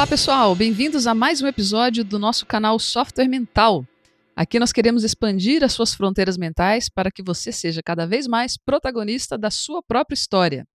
[0.00, 3.86] Olá, pessoal, bem-vindos a mais um episódio do nosso canal Software Mental.
[4.34, 8.56] Aqui nós queremos expandir as suas fronteiras mentais para que você seja cada vez mais
[8.56, 10.66] protagonista da sua própria história.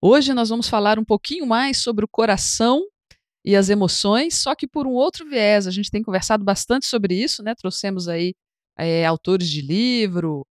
[0.00, 2.82] Hoje nós vamos falar um pouquinho mais sobre o coração
[3.44, 5.68] e as emoções, só que por um outro viés.
[5.68, 7.54] A gente tem conversado bastante sobre isso, né?
[7.54, 8.34] Trouxemos aí
[8.76, 10.44] é, autores de livro,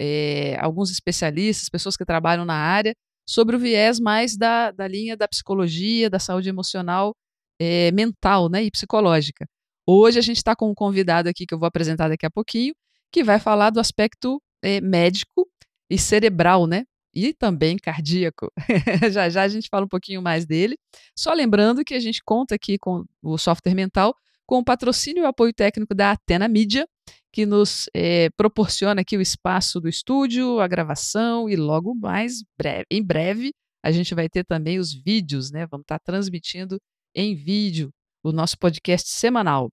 [0.00, 2.92] é, alguns especialistas, pessoas que trabalham na área,
[3.24, 7.14] sobre o viés mais da, da linha da psicologia, da saúde emocional,
[7.60, 9.46] é, mental né, e psicológica.
[9.86, 12.74] Hoje a gente está com um convidado aqui que eu vou apresentar daqui a pouquinho,
[13.12, 15.48] que vai falar do aspecto é, médico
[15.88, 16.84] e cerebral, né?
[17.14, 18.50] E também cardíaco.
[19.12, 20.76] já já a gente fala um pouquinho mais dele.
[21.16, 24.14] Só lembrando que a gente conta aqui com o software mental
[24.46, 26.86] com o patrocínio e o apoio técnico da Atena Mídia,
[27.32, 32.86] que nos é, proporciona aqui o espaço do estúdio, a gravação e logo mais breve,
[32.90, 35.64] em breve a gente vai ter também os vídeos, né?
[35.66, 36.80] Vamos estar transmitindo
[37.16, 37.90] em vídeo
[38.22, 39.68] o nosso podcast semanal.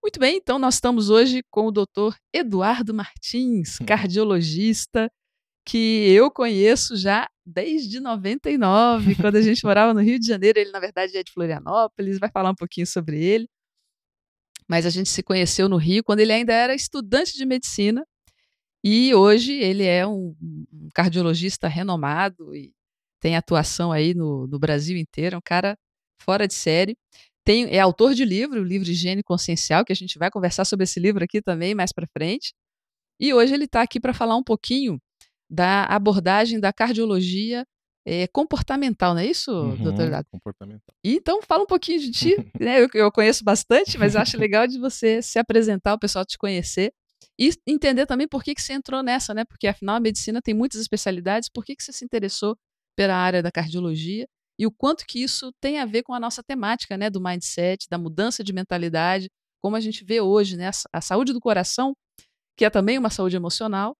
[0.00, 2.14] Muito bem, então nós estamos hoje com o Dr.
[2.32, 5.10] Eduardo Martins, cardiologista,
[5.66, 10.58] que eu conheço já desde 99, quando a gente morava no Rio de Janeiro.
[10.60, 13.48] Ele, na verdade, é de Florianópolis, vai falar um pouquinho sobre ele
[14.72, 18.06] mas a gente se conheceu no Rio quando ele ainda era estudante de medicina
[18.82, 22.72] e hoje ele é um, um cardiologista renomado e
[23.20, 25.78] tem atuação aí no, no, Brasil inteiro, é um cara
[26.22, 26.96] fora de série.
[27.44, 30.84] Tem, é autor de livro, o livro Higiene Consciencial, que a gente vai conversar sobre
[30.84, 32.54] esse livro aqui também mais para frente.
[33.20, 34.98] E hoje ele está aqui para falar um pouquinho
[35.50, 37.64] da abordagem da cardiologia
[38.04, 40.26] é, comportamental, não é isso, uhum, doutor Dado?
[40.30, 40.94] Comportamental.
[41.04, 42.36] Então, fala um pouquinho de ti.
[42.58, 42.80] né?
[42.80, 46.92] eu, eu, conheço bastante, mas acho legal de você se apresentar, o pessoal te conhecer
[47.38, 49.44] e entender também por que, que você entrou nessa, né?
[49.44, 52.56] Porque afinal a medicina tem muitas especialidades, por que, que você se interessou
[52.96, 54.26] pela área da cardiologia
[54.62, 57.10] e o quanto que isso tem a ver com a nossa temática, né?
[57.10, 59.28] Do mindset, da mudança de mentalidade,
[59.60, 60.70] como a gente vê hoje, né?
[60.92, 61.96] A, saúde do coração,
[62.56, 63.96] que é também uma saúde emocional,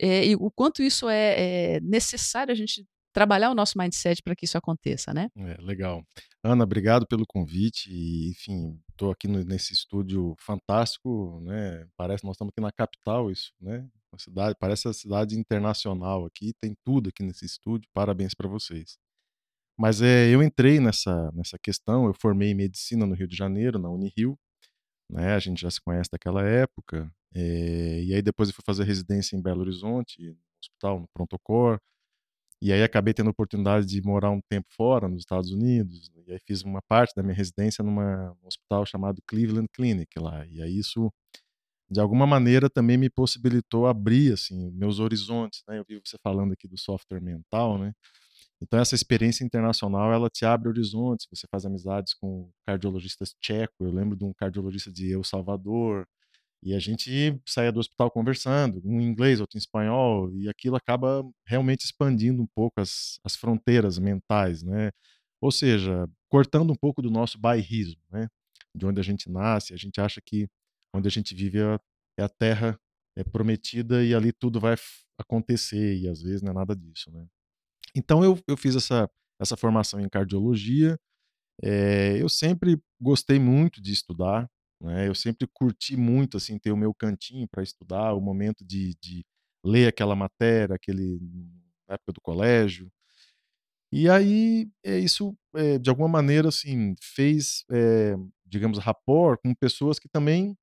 [0.00, 4.36] é, e o quanto isso é, é necessário a gente trabalhar o nosso mindset para
[4.36, 5.30] que isso aconteça, né?
[5.36, 6.04] É, legal.
[6.44, 11.88] Ana, obrigado pelo convite e, enfim, estou aqui no, nesse estúdio fantástico, né?
[11.96, 13.84] Parece nós estamos aqui na capital, isso, né?
[14.12, 17.90] Uma cidade, parece a cidade internacional aqui, tem tudo aqui nesse estúdio.
[17.92, 18.96] Parabéns para vocês.
[19.78, 23.90] Mas é, eu entrei nessa nessa questão, eu formei medicina no Rio de Janeiro, na
[23.90, 24.38] Unirio,
[25.10, 25.34] né?
[25.34, 27.10] A gente já se conhece daquela época.
[27.34, 31.80] É, e aí depois eu fui fazer residência em Belo Horizonte, no hospital, no Prontocor.
[32.62, 36.10] E aí acabei tendo a oportunidade de morar um tempo fora, nos Estados Unidos.
[36.26, 37.98] E aí fiz uma parte da minha residência num
[38.46, 40.46] hospital chamado Cleveland Clinic lá.
[40.46, 41.12] E aí isso,
[41.90, 45.78] de alguma maneira, também me possibilitou abrir, assim, meus horizontes, né?
[45.78, 47.92] Eu vi você falando aqui do software mental, né?
[48.62, 51.26] Então essa experiência internacional, ela te abre horizontes.
[51.30, 53.76] Você faz amizades com cardiologistas tchecos.
[53.80, 56.06] Eu lembro de um cardiologista de El Salvador,
[56.64, 60.76] e a gente saía do hospital conversando, um em inglês, outro em espanhol, e aquilo
[60.76, 64.90] acaba realmente expandindo um pouco as, as fronteiras mentais, né?
[65.42, 68.28] Ou seja, cortando um pouco do nosso bairrismo, né?
[68.74, 70.48] De onde a gente nasce, a gente acha que
[70.94, 71.78] onde a gente vive é,
[72.18, 72.78] é a terra
[73.16, 74.74] é prometida e ali tudo vai
[75.18, 77.26] acontecer, e às vezes não é nada disso, né?
[77.94, 79.08] Então eu, eu fiz essa,
[79.40, 80.98] essa formação em cardiologia,
[81.62, 84.48] é, eu sempre gostei muito de estudar,
[84.80, 85.08] né?
[85.08, 89.24] Eu sempre curti muito assim ter o meu cantinho para estudar, o momento de, de
[89.64, 91.18] ler aquela matéria, aquele
[91.88, 92.90] na época do colégio.
[93.92, 99.98] E aí é, isso é, de alguma maneira assim fez, é, digamos, rapport com pessoas
[99.98, 100.56] que também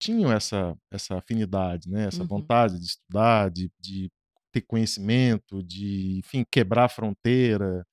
[0.00, 2.06] tinham essa essa afinidade, né?
[2.06, 2.28] Essa uhum.
[2.28, 4.10] vontade de estudar, de, de
[4.52, 7.84] ter conhecimento, de, enfim, quebrar a fronteira.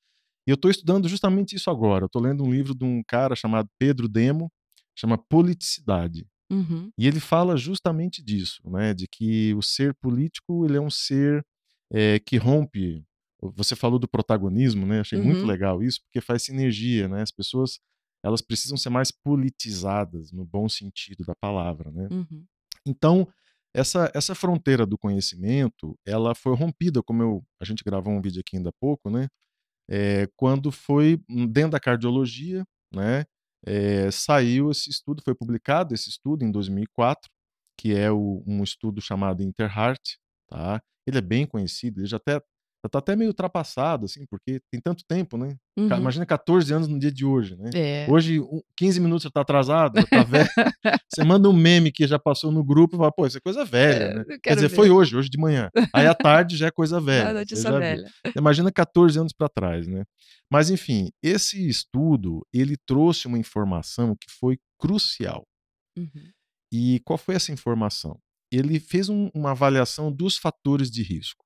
[0.48, 2.06] E eu estou estudando justamente isso agora.
[2.06, 4.52] Estou lendo um livro de um cara chamado Pedro Demo,
[4.96, 6.28] chama Politicidade.
[6.52, 6.92] Uhum.
[6.98, 11.46] E ele fala justamente disso, né, de que o ser político ele é um ser
[11.92, 13.04] é, que rompe.
[13.56, 15.00] Você falou do protagonismo, né?
[15.00, 15.26] Achei uhum.
[15.26, 17.22] muito legal isso, porque faz sinergia, né?
[17.22, 17.80] As pessoas
[18.22, 22.08] elas precisam ser mais politizadas no bom sentido da palavra, né?
[22.12, 22.46] Uhum.
[22.86, 23.28] Então
[23.74, 28.42] essa, essa fronteira do conhecimento ela foi rompida, como eu, a gente gravou um vídeo
[28.42, 29.28] aqui ainda há pouco, né?
[29.90, 31.20] É, quando foi
[31.52, 32.64] dentro da cardiologia,
[32.94, 33.26] né?
[33.66, 37.30] é, saiu esse estudo, foi publicado esse estudo em 2004,
[37.78, 40.18] que é o, um estudo chamado Interheart,
[40.50, 40.82] tá?
[41.08, 42.42] Ele é bem conhecido, ele já até
[42.88, 45.58] tá até meio ultrapassado, assim, porque tem tanto tempo, né?
[45.78, 45.88] Uhum.
[45.88, 47.70] Imagina 14 anos no dia de hoje, né?
[47.74, 48.08] É.
[48.10, 48.40] Hoje,
[48.78, 50.48] 15 minutos você tá atrasado, já tá velho.
[51.12, 53.66] você manda um meme que já passou no grupo e fala, pô, isso é coisa
[53.66, 54.24] velha, É, né?
[54.42, 54.76] Quer dizer, ver.
[54.76, 55.70] foi hoje, hoje de manhã.
[55.94, 57.30] Aí à tarde já é coisa velha.
[57.30, 57.80] A notícia já viu.
[57.80, 58.12] velha.
[58.38, 60.04] Imagina 14 anos para trás, né?
[60.52, 65.44] Mas enfim, esse estudo, ele trouxe uma informação que foi crucial.
[65.98, 66.32] Uhum.
[66.72, 68.18] E qual foi essa informação?
[68.52, 71.44] Ele fez um- uma avaliação dos fatores de risco.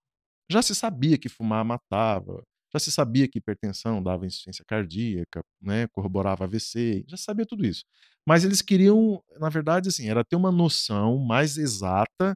[0.49, 2.43] Já se sabia que fumar matava,
[2.73, 7.65] já se sabia que hipertensão dava insuficiência cardíaca, né, corroborava AVC, já se sabia tudo
[7.65, 7.85] isso.
[8.27, 12.35] Mas eles queriam, na verdade, assim, era ter uma noção mais exata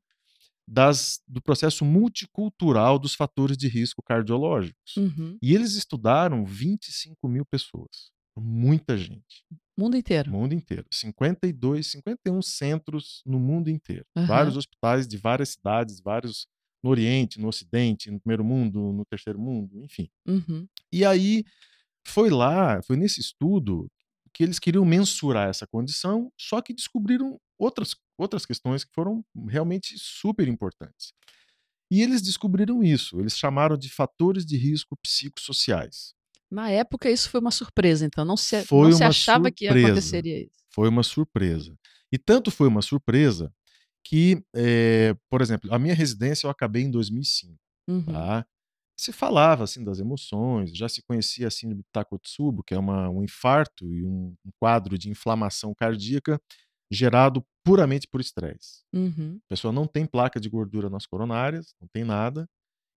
[0.67, 4.97] das, do processo multicultural dos fatores de risco cardiológicos.
[4.97, 5.37] Uhum.
[5.41, 8.11] E eles estudaram 25 mil pessoas.
[8.37, 9.45] Muita gente.
[9.77, 10.29] Mundo inteiro.
[10.29, 10.85] Mundo inteiro.
[10.91, 14.05] 52, 51 centros no mundo inteiro.
[14.15, 14.27] Aham.
[14.27, 16.47] Vários hospitais de várias cidades, vários
[16.83, 20.09] no Oriente, no Ocidente, no primeiro mundo, no terceiro mundo, enfim.
[20.27, 20.67] Uhum.
[20.91, 21.43] E aí
[22.05, 23.89] foi lá, foi nesse estudo
[24.33, 29.95] que eles queriam mensurar essa condição, só que descobriram outras, outras questões que foram realmente
[29.97, 31.11] super importantes.
[31.89, 36.13] E eles descobriram isso, eles chamaram de fatores de risco psicossociais.
[36.51, 39.87] Na época, isso foi uma surpresa, então não se, Foi não se achava que surpresa.
[39.87, 40.65] aconteceria isso.
[40.69, 41.77] Foi uma surpresa.
[42.11, 43.51] E tanto foi uma surpresa
[44.07, 47.57] que, eh, por exemplo, a minha residência eu acabei em 2005,
[47.89, 48.03] Uhum.
[48.05, 48.45] tá?
[48.99, 53.09] Se falava assim das emoções, já se conhecia a síndrome de Takotsubo, que é uma,
[53.09, 56.39] um infarto e um, um quadro de inflamação cardíaca
[56.91, 58.81] gerado puramente por estresse.
[58.93, 59.39] Uhum.
[59.45, 62.47] A pessoa não tem placa de gordura nas coronárias, não tem nada,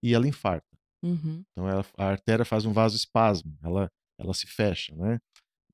[0.03, 0.67] e ela infarta.
[1.03, 1.45] Uhum.
[1.53, 5.19] Então ela- a artéria faz um vasoespasmo, ela, ela se fecha, né?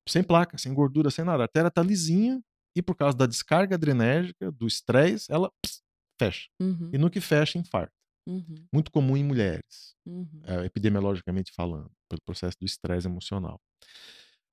[0.09, 1.43] Sem placa, sem gordura, sem nada.
[1.43, 2.41] A artéria tá lisinha
[2.77, 5.81] e por causa da descarga adrenérgica, do estresse, ela pss,
[6.19, 6.47] fecha.
[6.61, 6.89] Uhum.
[6.93, 7.91] E no que fecha, infarta.
[8.27, 8.55] Uhum.
[8.73, 10.41] Muito comum em mulheres, Uhum.
[10.43, 13.59] é, epidemiologicamente falando, pelo processo do estresse emocional.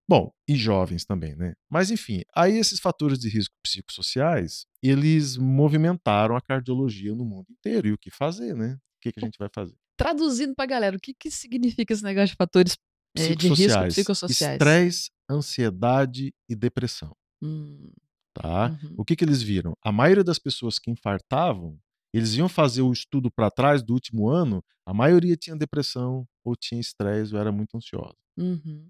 [0.09, 1.55] Bom, e jovens também, né?
[1.71, 7.89] Mas enfim, aí esses fatores de risco psicossociais, eles movimentaram a cardiologia no mundo inteiro.
[7.89, 8.75] E o que fazer, né?
[8.75, 9.75] O que, que a gente vai fazer?
[9.97, 12.77] Traduzindo pra galera, o que, que significa esse negócio de fatores
[13.17, 14.55] eh, de risco psicossociais?
[14.55, 17.91] Estresse, ansiedade e depressão, Hum,
[18.35, 18.71] tá?
[18.83, 18.95] uhum.
[18.99, 19.75] O que, que eles viram?
[19.83, 21.79] A maioria das pessoas que infartavam,
[22.13, 26.55] eles iam fazer o estudo para trás do último ano, a maioria tinha depressão, ou
[26.55, 28.15] tinha estresse, ou era muito ansiosa.
[28.37, 28.89] Uhum.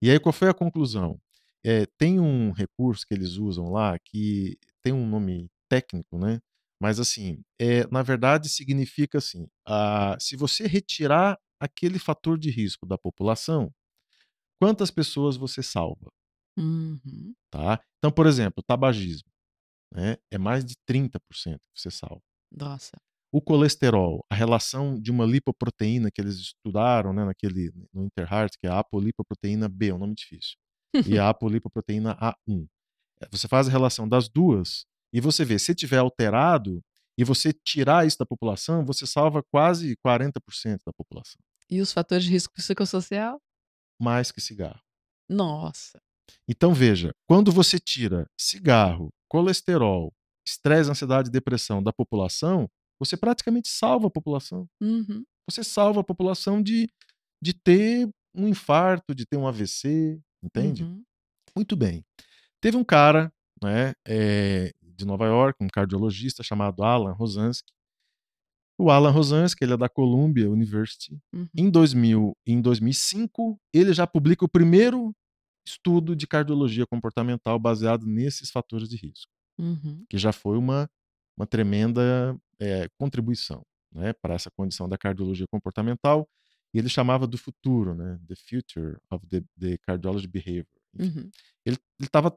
[0.00, 1.18] E aí, qual foi a conclusão?
[1.64, 6.40] É, tem um recurso que eles usam lá que tem um nome técnico, né?
[6.80, 12.86] Mas assim, é, na verdade significa assim: ah, se você retirar aquele fator de risco
[12.86, 13.72] da população,
[14.60, 16.10] quantas pessoas você salva?
[16.56, 17.34] Uhum.
[17.50, 17.80] Tá?
[17.98, 19.28] Então, por exemplo, o tabagismo
[19.92, 22.22] né, é mais de 30% que você salva.
[22.50, 22.92] Nossa.
[23.32, 28.66] O colesterol, a relação de uma lipoproteína que eles estudaram né, naquele, no Interheart, que
[28.66, 30.56] é a apolipoproteína B, é um nome difícil,
[31.06, 32.66] e a apolipoproteína A1.
[33.20, 36.82] É, Você faz a relação das duas e você vê, se tiver alterado
[37.18, 42.24] e você tirar isso da população, você salva quase 40% da população, E os fatores
[42.24, 43.40] de risco psicossocial?
[44.00, 44.80] mais que cigarro.
[45.28, 45.98] Nossa.
[46.48, 50.12] Então veja, quando você tira cigarro, colesterol,
[50.46, 52.68] estresse, ansiedade e depressão da população,
[52.98, 54.68] você praticamente salva a população.
[54.80, 55.24] Uhum.
[55.48, 56.88] Você salva a população de,
[57.42, 60.84] de ter um infarto, de ter um AVC, entende?
[60.84, 61.02] Uhum.
[61.54, 62.04] Muito bem.
[62.60, 63.32] Teve um cara
[63.62, 67.72] né, eh, de Nova York, um cardiologista chamado Alan Rosansky.
[68.78, 71.18] O Alan Rosansky, ele é da Columbia University.
[71.34, 71.48] Uhum.
[71.56, 75.14] Em, 2000, em 2005, ele já publica o primeiro
[75.66, 80.04] estudo de cardiologia comportamental baseado nesses fatores de risco, Uhum.
[80.08, 80.88] que já foi uma,
[81.36, 86.28] uma tremenda eh, contribuição né, para essa condição da cardiologia comportamental.
[86.74, 90.66] E ele chamava do futuro, né, the future of the, the cardiology behavior.
[90.98, 91.28] Uhum.
[91.66, 92.30] ele estava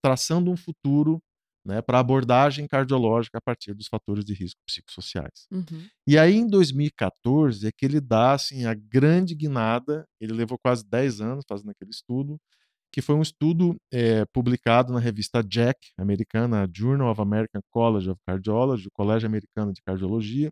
[0.00, 1.22] traçando um futuro
[1.66, 5.46] né, para abordagem cardiológica a partir dos fatores de risco psicossociais.
[5.50, 5.86] Uhum.
[6.06, 10.06] E aí, em 2014, é que ele dá assim, a grande guinada.
[10.20, 12.38] Ele levou quase 10 anos fazendo aquele estudo,
[12.96, 18.18] que foi um estudo eh, publicado na revista JACC, americana, Journal of American College of
[18.26, 20.48] Cardiology, o Colégio Americano de Cardiologia,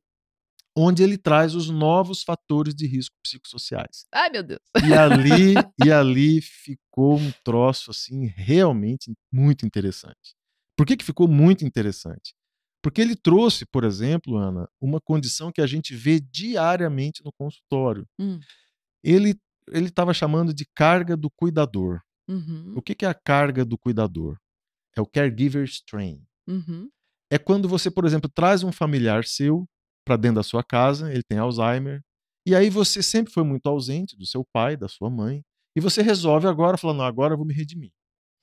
[0.76, 4.04] onde ele traz os novos fatores de risco psicossociais.
[4.12, 4.60] Ai, meu Deus.
[4.86, 10.34] E ali, e ali ficou um troço assim realmente muito interessante.
[10.76, 12.34] Por que, que ficou muito interessante?
[12.82, 18.06] Porque ele trouxe, por exemplo, Ana, uma condição que a gente vê diariamente no consultório.
[18.20, 18.38] Hum.
[19.02, 19.34] Ele
[19.72, 22.02] ele estava chamando de carga do cuidador.
[22.28, 22.74] Uhum.
[22.76, 24.38] O que, que é a carga do cuidador?
[24.96, 26.22] É o caregiver strain.
[26.46, 26.88] Uhum.
[27.30, 29.66] É quando você, por exemplo, traz um familiar seu
[30.04, 32.02] para dentro da sua casa, ele tem Alzheimer,
[32.46, 35.42] E aí você sempre foi muito ausente do seu pai, da sua mãe,
[35.76, 37.90] e você resolve agora, falando, não, agora eu vou me redimir.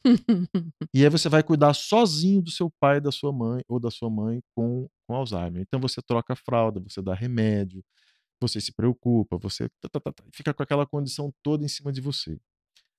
[0.94, 4.10] e aí você vai cuidar sozinho do seu pai, da sua mãe ou da sua
[4.10, 5.62] mãe com, com Alzheimer.
[5.62, 7.84] Então você troca fralda, você dá remédio,
[8.42, 12.02] você se preocupa, você tá, tá, tá fica com aquela condição toda em cima de
[12.02, 12.40] você.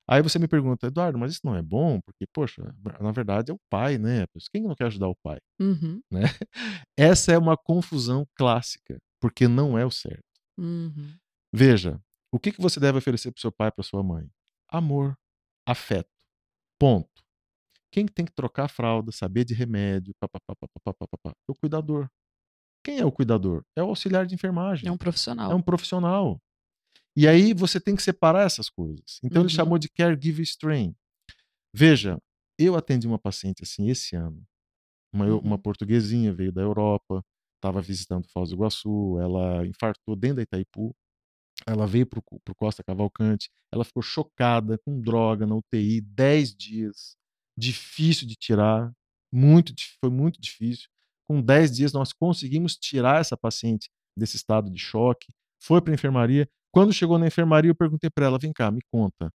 [0.08, 2.00] Aí você me pergunta, Eduardo, mas isso não é bom?
[2.00, 2.62] Porque, poxa,
[3.00, 4.24] na verdade é o pai, né?
[4.52, 5.38] Quem não quer ajudar o pai?
[5.60, 6.00] Uhum.
[6.10, 6.22] Né?
[6.96, 10.24] Essa é uma confusão clássica, porque não é o certo.
[10.58, 11.16] Uhum.
[11.54, 12.00] Veja,
[12.32, 14.28] o que, que você deve oferecer para seu pai e para sua mãe?
[14.68, 15.14] Amor,
[15.66, 16.08] afeto.
[16.78, 17.22] Ponto.
[17.92, 22.08] Quem tem que trocar a fralda, saber de remédio, papapá, papapá, é o cuidador.
[22.84, 23.62] Quem é o cuidador?
[23.76, 24.88] É o auxiliar de enfermagem.
[24.88, 25.52] É um profissional.
[25.52, 26.40] É um profissional.
[27.16, 29.18] E aí você tem que separar essas coisas.
[29.22, 29.48] Então Uhum.
[29.48, 30.94] ele chamou de caregiver strain.
[31.74, 32.18] Veja,
[32.58, 34.42] eu atendi uma paciente assim esse ano.
[35.14, 35.58] Uma, uma Uhum.
[35.62, 37.24] portuguesinha veio da Europa,
[37.56, 40.94] estava visitando Foz do Iguaçu, ela infartou dentro da Itaipu.
[41.66, 47.16] Ela veio para o Costa Cavalcante, ela ficou chocada com droga na UTI, 10 dias,
[47.56, 48.92] difícil de tirar,
[49.32, 50.88] muito, foi muito difícil.
[51.28, 53.88] Com 10 dias nós conseguimos tirar essa paciente
[54.18, 55.28] desse estado de choque,
[55.62, 56.48] foi para a enfermaria.
[56.72, 59.30] Quando chegou na enfermaria, eu perguntei para ela: vem cá, me conta,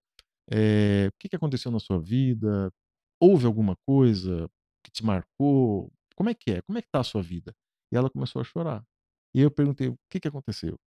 [0.51, 2.72] eh, o que, que aconteceu na sua vida?
[3.22, 4.50] Houve alguma coisa
[4.84, 5.91] que te marcou?
[6.15, 6.62] Como é que é?
[6.63, 7.53] Como é que tá a sua vida?
[7.91, 8.84] E ela começou a chorar.
[9.36, 10.77] E eu perguntei: o que, que aconteceu?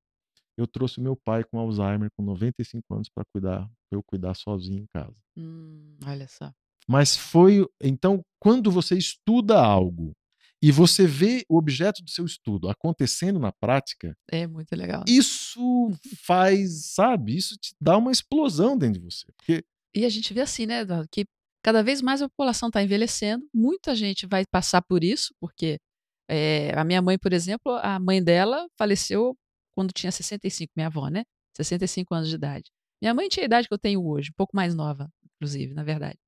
[0.58, 4.82] Eu trouxe meu pai com Alzheimer com 95 anos para cuidar, pra eu cuidar sozinho
[4.82, 5.16] em casa.
[5.36, 6.52] Hum, olha só.
[6.88, 7.66] Mas foi.
[7.82, 10.12] Então, quando você estuda algo
[10.62, 15.02] e você vê o objeto do seu estudo acontecendo na prática, É muito legal.
[15.08, 15.90] isso
[16.22, 17.36] faz, sabe?
[17.36, 19.26] Isso te dá uma explosão dentro de você.
[19.36, 19.64] Porque
[19.94, 21.24] E a gente vê assim, né, Eduardo, que
[21.62, 25.78] cada vez mais a população está envelhecendo, muita gente vai passar por isso, porque
[26.28, 29.36] é, a minha mãe, por exemplo, a mãe dela faleceu
[29.72, 31.24] quando tinha 65, minha avó, né?
[31.56, 32.70] 65 anos de idade.
[33.02, 35.82] Minha mãe tinha a idade que eu tenho hoje, um pouco mais nova, inclusive, na
[35.82, 36.18] verdade.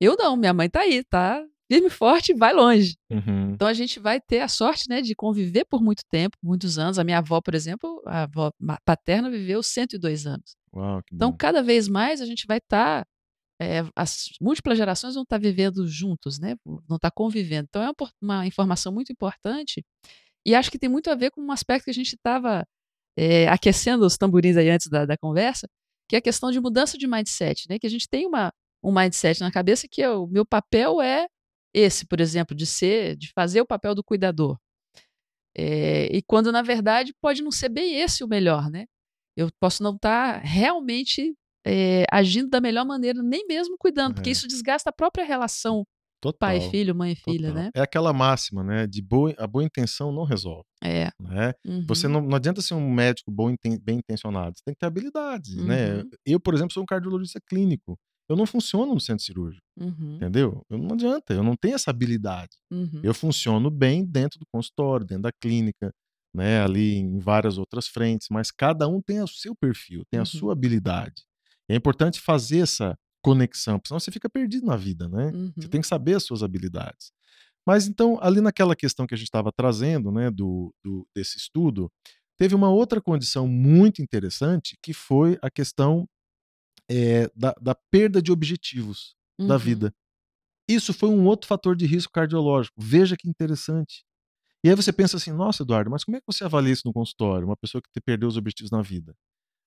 [0.00, 2.96] Eu não, minha mãe tá aí, tá firme e forte vai longe.
[3.08, 3.52] Uhum.
[3.52, 6.98] Então a gente vai ter a sorte, né, de conviver por muito tempo, muitos anos.
[6.98, 8.50] A minha avó, por exemplo, a avó
[8.84, 10.56] paterna viveu 102 anos.
[10.74, 11.36] Uau, Então, bom.
[11.36, 13.06] cada vez mais a gente vai estar.
[13.94, 16.56] as múltiplas gerações vão estar vivendo juntos, né?
[16.64, 17.68] Vão estar convivendo.
[17.68, 19.84] Então, é uma, informação muito importante.
[20.44, 22.64] E acho que tem muito a ver com um aspecto que a gente estava
[23.48, 25.68] aquecendo os tamborins aí antes da, da conversa,
[26.08, 27.78] que é a questão de mudança de mindset, né?
[27.78, 28.50] Que a gente tem uma,
[28.82, 31.28] um mindset na cabeça que é o meu papel é
[31.74, 34.58] esse, por exemplo, de ser, de fazer o papel do cuidador.
[35.56, 38.86] É, e quando, na verdade, pode não ser bem esse o melhor, né?
[39.36, 41.34] Eu posso não estar realmente
[41.66, 44.32] é, agindo da melhor maneira, nem mesmo cuidando, porque É.
[44.32, 45.84] isso desgasta a própria relação
[46.22, 46.38] Total.
[46.50, 47.62] pai-filho, mãe-filha, total.
[47.64, 47.70] né?
[47.74, 48.86] É aquela máxima, né?
[48.86, 50.64] De boa, a boa intenção não resolve.
[50.82, 51.10] É.
[51.20, 51.52] Né?
[51.66, 54.56] uhum, Você não, não adianta ser um médico bom, bem intencionado.
[54.56, 55.96] Você tem que ter habilidades, né?
[55.96, 56.10] Uhum.
[56.26, 57.98] Eu, por exemplo, sou um cardiologista clínico.
[58.30, 60.62] Eu não funciono no centro cirúrgico, uhum, entendeu?
[60.70, 62.56] Eu não adianta, eu não tenho essa habilidade.
[62.70, 65.92] uhum, Eu funciono bem dentro do consultório, dentro da clínica,
[66.34, 70.22] né, ali em várias outras frentes, mas cada um tem o seu perfil, tem a
[70.22, 70.26] Uhum.
[70.26, 71.24] sua habilidade.
[71.68, 75.32] E é importante fazer essa conexão, porque senão você fica perdido na vida, né?
[75.34, 75.52] uhum.
[75.58, 77.12] Você tem que saber as suas habilidades.
[77.66, 81.90] Mas então, ali naquela questão que a gente estava trazendo, né, do, do- desse estudo,
[82.38, 86.06] teve uma outra condição muito interessante, que foi a questão
[86.90, 89.58] eh, da, da perda de objetivos da Uhum.
[89.58, 89.94] vida.
[90.68, 92.76] Isso foi um outro fator de risco cardiológico.
[92.80, 94.04] Veja que interessante.
[94.64, 96.92] E aí você pensa assim, nossa, Eduardo, mas como é que você avalia isso no
[96.92, 97.46] consultório?
[97.46, 99.14] Uma pessoa que te perdeu os objetivos na vida.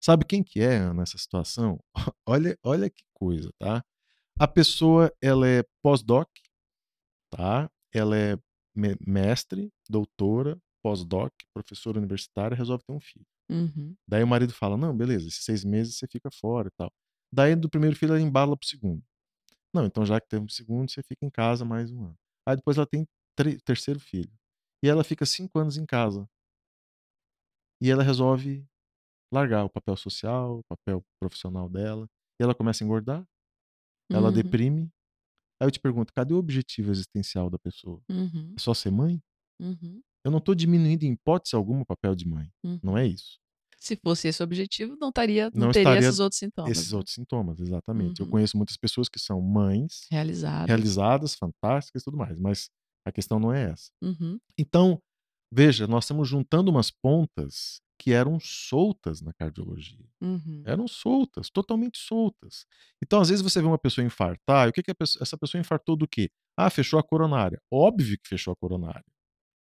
[0.03, 1.79] Sabe quem que é nessa situação?
[2.27, 3.83] olha, olha que coisa, tá?
[4.39, 6.27] A pessoa, ela é pós-doc,
[7.31, 7.69] tá?
[7.93, 8.37] Ela é
[8.75, 13.25] me- mestre, doutora, pós-doc, professora universitária, resolve ter um filho.
[13.49, 13.95] Uhum.
[14.07, 16.91] Daí o marido fala: Não, beleza, esses seis meses você fica fora e tal.
[17.33, 19.03] Daí do primeiro filho ela embala pro segundo.
[19.73, 22.17] Não, então já que teve um segundo, você fica em casa mais um ano.
[22.47, 23.07] Aí depois ela tem
[23.65, 24.31] terceiro filho.
[24.83, 26.29] E ela fica cinco anos em casa.
[27.81, 28.65] E ela resolve
[29.33, 32.07] largar o papel social, o papel profissional dela.
[32.39, 33.25] E ela começa a engordar,
[34.11, 34.33] ela Uhum.
[34.33, 34.91] deprime.
[35.59, 38.01] Aí eu te pergunto: cadê o objetivo existencial da pessoa?
[38.09, 38.53] Uhum.
[38.55, 39.21] É só ser mãe?
[39.59, 40.01] Uhum.
[40.23, 42.49] Eu não estou diminuindo em hipótese alguma o papel de mãe.
[42.63, 42.79] Uhum.
[42.83, 43.39] Não é isso.
[43.83, 46.71] Se fosse esse o objetivo, não, taria, não, Não teria esses outros sintomas.
[46.71, 46.97] Esses né?
[46.97, 48.21] outros sintomas, exatamente.
[48.21, 48.31] Eu Uhum.
[48.31, 50.67] conheço muitas pessoas que são mães Realizados.
[50.67, 52.69] realizadas, fantásticas e tudo mais, mas
[53.05, 53.89] a questão não é essa.
[54.01, 54.39] Uhum.
[54.57, 55.01] Então,
[55.53, 60.05] veja, nós estamos juntando umas pontas que eram soltas na cardiologia.
[60.21, 60.63] Uhum.
[60.65, 62.65] Eram soltas, totalmente soltas.
[63.03, 65.59] Então, às vezes você vê uma pessoa infartar, e o que, que pessoa- essa pessoa
[65.59, 66.29] infartou do quê?
[66.57, 67.61] Ah, fechou a coronária.
[67.69, 69.03] Óbvio que fechou a coronária.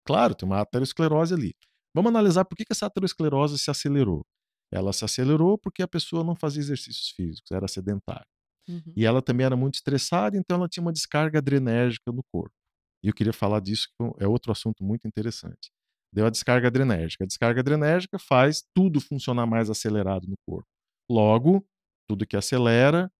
[0.05, 1.53] Claro, tem uma aterosclerose ali.
[1.93, 4.25] Vamos analisar por que essa aterosclerose se acelerou.
[4.71, 8.27] Ela se acelerou porque a pessoa não fazia exercícios físicos, era sedentária.
[8.67, 8.93] Uhum.
[8.95, 12.53] E ela também era muito estressada, então ela tinha uma descarga adrenérgica no corpo.
[13.03, 15.71] E eu queria falar disso, que é outro assunto muito interessante.
[16.13, 17.23] Deu a descarga adrenérgica.
[17.23, 20.67] A descarga adrenérgica faz tudo funcionar mais acelerado no corpo.
[21.09, 21.65] Logo,
[22.07, 23.11] tudo que acelera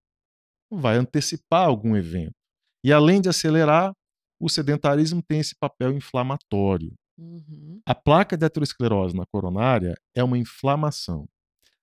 [0.71, 2.35] vai antecipar algum evento.
[2.83, 3.93] E além de acelerar,
[4.39, 6.93] o sedentarismo tem esse papel inflamatório.
[7.19, 7.81] Uhum.
[7.85, 11.27] A placa de aterosclerose na coronária é uma inflamação.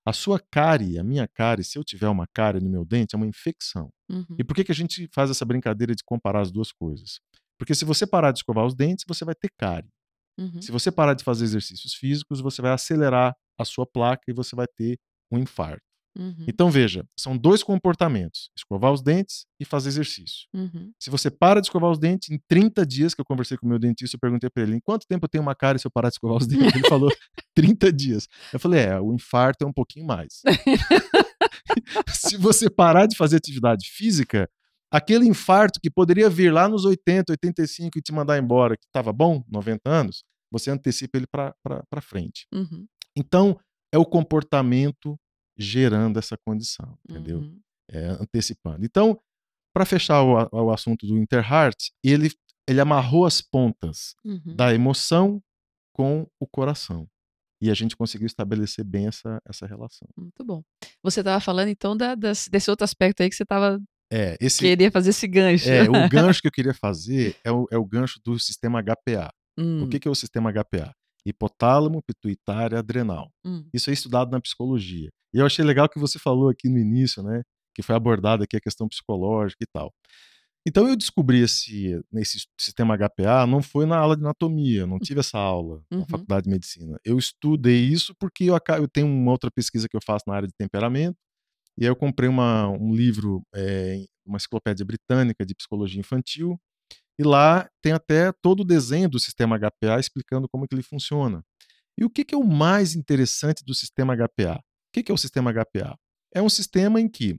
[0.04, 3.18] A sua cárie, a minha cárie, se eu tiver uma cárie no meu dente, é
[3.18, 3.90] uma infecção.
[4.08, 4.36] Uhum.
[4.38, 7.18] E por que, que a gente faz essa brincadeira de comparar as duas coisas?
[7.58, 9.90] Porque se você parar de escovar os dentes, você vai ter cárie.
[10.38, 10.62] Uhum.
[10.62, 14.54] Se você parar de fazer exercícios físicos, você vai acelerar a sua placa e você
[14.54, 14.98] vai ter
[15.30, 15.85] um infarto.
[16.16, 16.44] Uhum.
[16.48, 20.46] Então veja, são dois comportamentos: escovar os dentes e fazer exercício.
[20.54, 20.92] Uhum.
[20.98, 23.68] Se você para de escovar os dentes, em 30 dias que eu conversei com o
[23.68, 25.90] meu dentista, eu perguntei para ele: em quanto tempo eu tenho uma cárie se eu
[25.90, 26.74] parar de escovar os dentes?
[26.74, 27.10] Ele falou:
[27.54, 28.26] 30 dias.
[28.52, 30.42] Eu falei: é, o infarto é um pouquinho mais.
[32.08, 34.48] se você parar de fazer atividade física,
[34.90, 39.12] aquele infarto que poderia vir lá nos 80, 85 e te mandar embora, que estava
[39.12, 42.46] bom, 90 anos, você antecipa ele para frente.
[42.52, 42.86] Uhum.
[43.16, 43.58] Então,
[43.92, 45.18] é o comportamento
[45.56, 47.38] gerando essa condição, entendeu?
[47.38, 47.60] Uhum.
[47.90, 48.84] É, antecipando.
[48.84, 49.18] Então,
[49.74, 52.30] para fechar o, o assunto do Interheart, ele,
[52.68, 54.54] ele amarrou as pontas Uhum.
[54.56, 55.40] da emoção
[55.94, 57.06] com o coração.
[57.62, 60.06] E a gente conseguiu estabelecer bem essa, essa relação.
[60.16, 60.62] Muito bom.
[61.02, 63.80] Você estava falando então da- das- desse outro aspecto aí que você tava,
[64.12, 65.68] É, esse, queria fazer esse gancho.
[65.68, 69.30] é, o gancho que eu queria fazer é o, é o gancho do sistema HPA.
[69.58, 70.92] Hum, O que, que é o sistema HPA?
[71.24, 73.32] Hipotálamo, pituitária, adrenal.
[73.44, 75.10] hum, Isso é estudado na psicologia.
[75.34, 77.42] E eu achei legal que você falou aqui no início, né?
[77.74, 79.92] Que foi abordada aqui a questão psicológica e tal.
[80.66, 85.20] Então eu descobri esse, nesse sistema HPA, não foi na aula de anatomia, não tive
[85.20, 86.00] essa aula Uhum.
[86.00, 86.98] na faculdade de medicina.
[87.04, 90.48] Eu estudei isso porque eu, eu tenho uma outra pesquisa que eu faço na área
[90.48, 91.16] de temperamento,
[91.78, 96.58] e aí eu comprei uma, um livro, é, uma enciclopédia britânica de psicologia infantil,
[97.18, 101.44] e lá tem até todo o desenho do sistema HPA explicando como que ele funciona.
[101.98, 104.60] E o que, que é o mais interessante do sistema HPA?
[104.96, 105.98] O que, é o sistema HPA?
[106.34, 107.38] É um sistema em que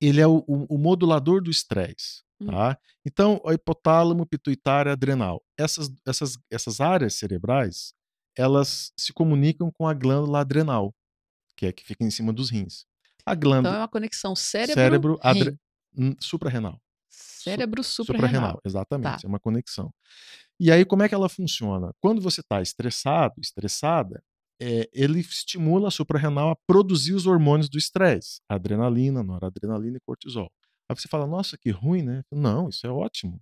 [0.00, 2.22] ele é o, o- o modulador do estresse.
[2.46, 2.78] Tá?
[3.04, 5.42] Então, o hipotálamo, pituitária, adrenal.
[5.58, 7.92] Essas, essas, essas áreas cerebrais,
[8.36, 10.94] elas se comunicam com a glândula adrenal,
[11.56, 12.86] que é que fica em cima dos rins.
[13.26, 15.58] A Então é glândula uma conexão cérebro, cérebro, adre-
[15.96, 16.80] hum, suprarrenal.
[17.10, 18.60] Cérebro Suprarrenal, suprarrenal.
[18.64, 19.20] exatamente.
[19.20, 19.26] Tá.
[19.26, 19.92] É uma conexão.
[20.58, 21.92] E aí, como é que ela funciona?
[22.00, 24.22] Quando você está estressado, estressada,
[24.60, 30.50] é, ele estimula a suprarrenal a produzir os hormônios do estresse, adrenalina, noradrenalina e cortisol.
[30.88, 32.22] Aí você fala, nossa, que ruim, né?
[32.32, 33.40] Não, isso é ótimo.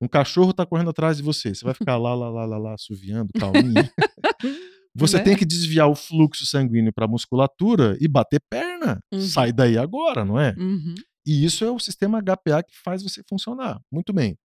[0.00, 2.74] Um cachorro está correndo atrás de você, você vai ficar lá, lá, lá, lá, lá,
[2.74, 3.74] assoviando, calminho.
[4.96, 5.24] Você Né?
[5.24, 9.00] tem que desviar o fluxo sanguíneo para a musculatura e bater perna.
[9.12, 9.20] Uhum.
[9.20, 10.54] Sai daí agora, não é?
[10.56, 10.94] Uhum.
[11.26, 13.80] E isso é o sistema HPA que faz você funcionar.
[13.90, 14.36] Muito bem.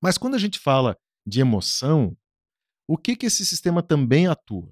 [0.00, 0.96] Mas quando a gente fala
[1.26, 2.16] de emoção,
[2.88, 4.70] o que, que esse sistema também atua?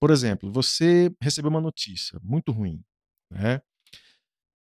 [0.00, 2.82] Por exemplo, você recebeu uma notícia muito ruim,
[3.30, 3.60] né?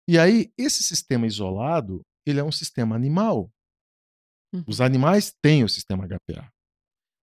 [0.08, 3.52] E aí, esse sistema isolado, ele é um sistema animal.
[4.54, 4.64] Uhum.
[4.68, 6.52] Os animais têm o sistema HPA.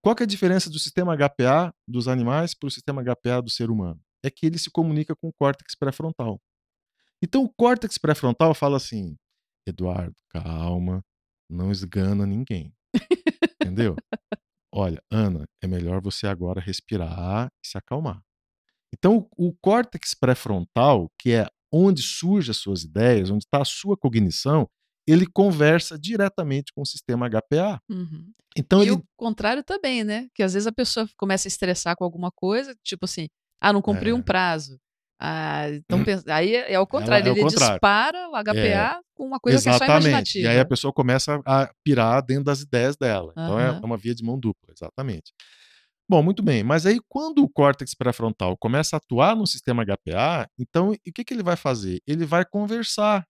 [0.02, 3.70] Qual é a diferença do sistema HPA dos animais para o sistema HPA do ser
[3.70, 4.00] humano?
[4.24, 6.40] É que ele se comunica com o córtex pré-frontal.
[7.22, 9.16] Então, o córtex pré-frontal fala assim:
[9.66, 11.04] Eduardo, calma,
[11.48, 12.74] não esgana ninguém.
[13.62, 13.96] Entendeu?
[14.74, 18.20] Olha, Ana, é melhor você agora respirar e se acalmar.
[18.94, 23.64] Então, o, o córtex pré-frontal, que é onde surgem as suas ideias, onde está a
[23.64, 24.68] sua cognição,
[25.06, 27.80] ele conversa diretamente com o sistema HPA.
[27.90, 28.32] Uhum.
[28.56, 28.92] Então, e ele.
[28.92, 30.28] o contrário também, né?
[30.34, 33.28] Que às vezes a pessoa começa a estressar com alguma coisa, tipo assim,
[33.60, 34.18] ah, não cumpriu É.
[34.18, 34.78] um prazo.
[35.24, 37.74] Ah, então aí é é o contrário, é ele contrário.
[37.74, 40.08] dispara o HPA com uma coisa que é só Exatamente.
[40.08, 40.44] imaginativa.
[40.44, 43.32] E aí a pessoa começa a pirar dentro das ideias dela.
[43.40, 43.80] Então é Aham.
[43.82, 45.32] é uma via de mão dupla, exatamente.
[46.08, 46.64] Bom, muito bem.
[46.64, 51.24] Mas aí quando o córtex pré-frontal começa a atuar no sistema HPA, então o que,
[51.24, 52.00] que ele vai fazer?
[52.06, 53.24] Ele vai conversar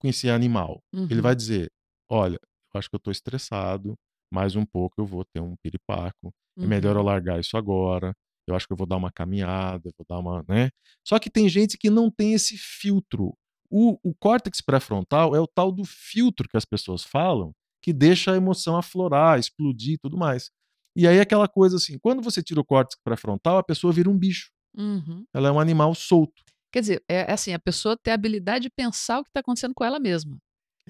[0.00, 0.82] com esse animal.
[1.10, 1.22] Ele Uhum.
[1.22, 1.70] vai dizer:
[2.10, 2.38] olha,
[2.74, 3.94] eu acho que eu estou estressado,
[4.32, 6.32] mais um pouco eu vou ter um piripaco.
[6.60, 7.06] É melhor eu Uhum.
[7.06, 8.14] largar isso agora.
[8.46, 10.70] Eu acho que eu vou dar uma caminhada, vou dar uma, né?
[11.06, 13.34] Só que tem gente que não tem esse filtro.
[13.70, 17.52] O, o córtex pré-frontal é o tal do filtro que as pessoas falam,
[17.82, 20.50] que deixa a emoção aflorar, explodir e tudo mais.
[20.96, 24.16] E aí aquela coisa assim, quando você tira o córtex pré-frontal, a pessoa vira um
[24.16, 24.50] bicho.
[24.76, 25.24] Uhum.
[25.34, 26.42] Ela é um animal solto.
[26.72, 29.40] Quer dizer, é é assim, a pessoa tem a habilidade de pensar o que está
[29.40, 30.36] acontecendo com ela mesma.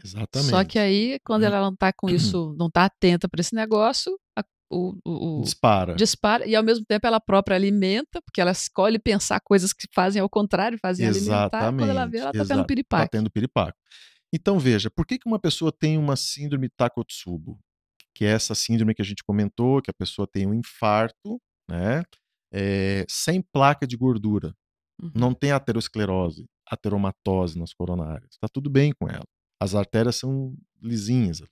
[0.03, 0.51] Exatamente.
[0.51, 4.19] Só que aí, quando ela não está com isso, não está atenta para esse negócio,
[4.37, 5.95] a- o, o, dispara.
[5.95, 10.21] dispara e ao mesmo tempo ela própria alimenta, porque ela escolhe pensar coisas que fazem
[10.21, 11.55] ao contrário, fazem Exatamente.
[11.55, 11.73] alimentar.
[11.73, 12.67] Quando ela vê, ela está tendo exato.
[12.67, 13.11] piripaque.
[13.11, 13.79] Tá tendo piripaque.
[14.33, 17.59] Então, veja, por que, que uma pessoa tem uma síndrome Takotsubo?
[18.15, 22.03] Que é essa síndrome que a gente comentou, que a pessoa tem um infarto, né?
[22.55, 24.55] é, sem placa de gordura.
[25.03, 25.11] Uhum.
[25.13, 28.31] Não tem aterosclerose, ateromatose nas coronárias.
[28.31, 29.27] Está tudo bem com ela.
[29.61, 31.51] As artérias são lisinhas ali.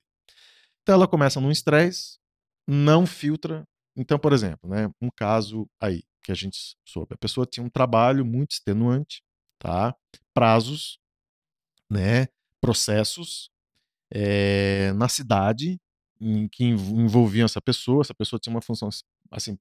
[0.82, 2.18] Então ela começa num estresse,
[2.66, 3.64] não filtra.
[3.96, 7.14] Então, por exemplo, né, um caso aí que a gente soube.
[7.14, 9.22] A pessoa tinha um trabalho muito extenuante,
[9.58, 9.94] tá?
[10.34, 10.98] Prazos,
[11.90, 12.26] né?
[12.60, 13.50] Processos
[14.12, 15.78] é, na cidade
[16.20, 18.02] em que env- envolviam essa pessoa.
[18.02, 18.88] Essa pessoa tinha uma função
[19.32, 19.58] assim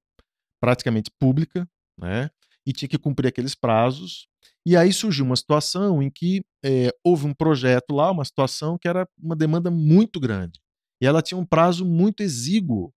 [0.60, 2.30] praticamente pública, né?
[2.66, 4.28] E tinha que cumprir aqueles prazos.
[4.66, 8.88] E aí surgiu uma situação em que eh, houve um projeto lá, uma situação que
[8.88, 10.60] era uma demanda muito grande.
[11.02, 12.94] E ela tinha um prazo muito exíguo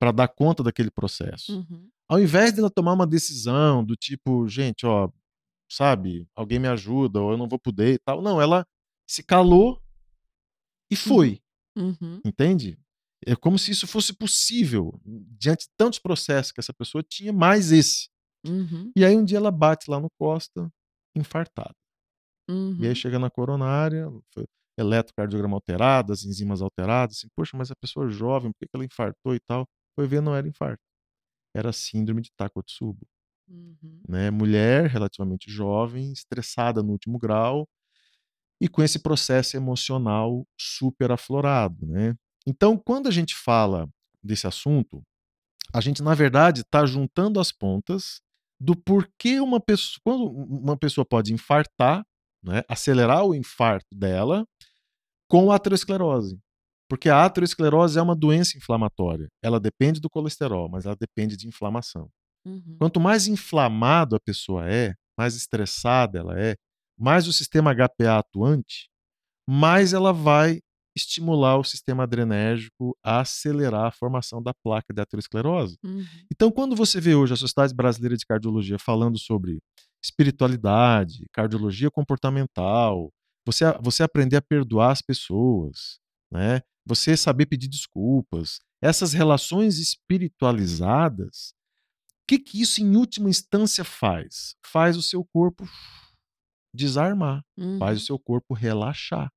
[0.00, 1.58] para dar conta daquele processo.
[1.58, 1.90] Uhum.
[2.08, 5.10] Ao invés dela tomar uma decisão do tipo, gente, ó,
[5.68, 8.22] sabe, alguém me ajuda, ou eu não vou poder e tal.
[8.22, 8.64] Não, ela
[9.10, 9.82] se calou
[10.88, 11.42] e foi.
[11.76, 12.20] Uhum.
[12.24, 12.78] Entende?
[13.26, 17.72] É como se isso fosse possível diante de tantos processos que essa pessoa tinha, mais
[17.72, 18.08] esse.
[18.46, 18.92] Uhum.
[18.94, 20.72] E aí um dia ela bate lá no Costa,
[21.16, 21.74] infartada.
[22.48, 22.78] Uhum.
[22.80, 24.46] E aí chega na coronária, foi
[24.78, 28.76] eletrocardiograma alterado, as enzimas alteradas, assim, poxa, mas a pessoa é jovem, por que que
[28.76, 29.66] ela infartou e tal?
[29.94, 30.82] Foi ver, não era infarto.
[31.54, 33.06] Era síndrome de Takotsubo.
[33.48, 34.02] Uhum.
[34.08, 34.30] Né?
[34.30, 37.66] Mulher relativamente jovem, estressada no último grau
[38.60, 42.14] e com esse processo emocional super aflorado, né?
[42.46, 43.88] Então, quando a gente fala
[44.22, 45.02] desse assunto,
[45.72, 48.20] a gente na verdade está juntando as pontas
[48.60, 52.04] do porquê uma pessoa, quando uma pessoa pode infartar,
[52.42, 54.44] né, acelerar o infarto dela
[55.28, 56.38] com a aterosclerose.
[56.88, 59.28] Porque a aterosclerose é uma doença inflamatória.
[59.42, 62.08] Ela depende do colesterol, mas ela depende de inflamação.
[62.46, 62.76] Uhum.
[62.78, 66.56] Quanto mais inflamado a pessoa é, mais estressada ela é,
[66.98, 68.88] mais o sistema HPA atuante,
[69.46, 70.60] mais ela vai
[70.96, 75.76] estimular o sistema adrenérgico a acelerar a formação da placa de aterosclerose.
[75.84, 76.04] Uhum.
[76.32, 79.58] Então, quando você vê hoje a Sociedade Brasileira de Cardiologia falando sobre
[80.02, 83.10] espiritualidade, cardiologia comportamental,
[83.48, 85.98] você, você aprender a perdoar as pessoas,
[86.30, 86.60] né?
[86.84, 91.54] você saber pedir desculpas, essas relações espiritualizadas,
[92.22, 94.54] o que, que isso em última instância faz?
[94.66, 95.66] Faz o seu corpo
[96.74, 97.78] desarmar, Uhum.
[97.78, 99.30] faz o seu corpo relaxar.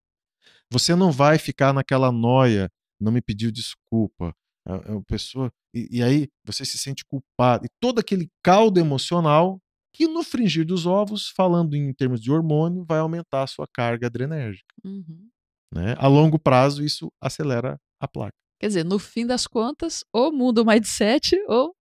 [0.69, 2.69] Você não vai ficar naquela noia,
[2.99, 4.35] não me pediu desculpa,
[4.67, 9.59] a, a pessoa e, e aí você se sente culpado e todo aquele caldo emocional
[9.93, 14.07] que no fringir dos ovos, falando em termos de hormônio, vai aumentar a sua carga
[14.07, 14.73] adrenérgica.
[14.83, 15.27] Uhum.
[15.73, 15.95] Né?
[15.97, 18.33] A longo prazo isso acelera a placa.
[18.59, 21.73] Quer dizer, no fim das contas, ou muda o mindset, ou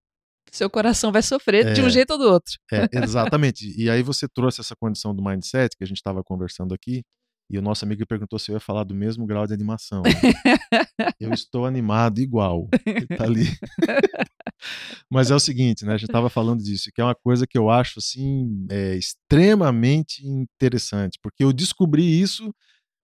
[0.50, 1.90] seu coração vai sofrer de um É.
[1.90, 2.54] jeito ou do outro.
[2.72, 2.88] É,
[3.38, 3.72] exatamente.
[3.80, 7.02] e aí você trouxe essa condição do mindset que a gente estava conversando aqui,
[7.50, 10.02] e o nosso amigo perguntou se eu ia falar do mesmo grau de animação.
[11.20, 12.68] eu estou animado igual.
[12.86, 13.44] Ele tá ali.
[15.10, 15.94] Mas é o seguinte, né?
[15.94, 20.24] A gente estava falando disso, que é uma coisa que eu acho assim é, extremamente
[20.26, 22.54] interessante, porque eu descobri isso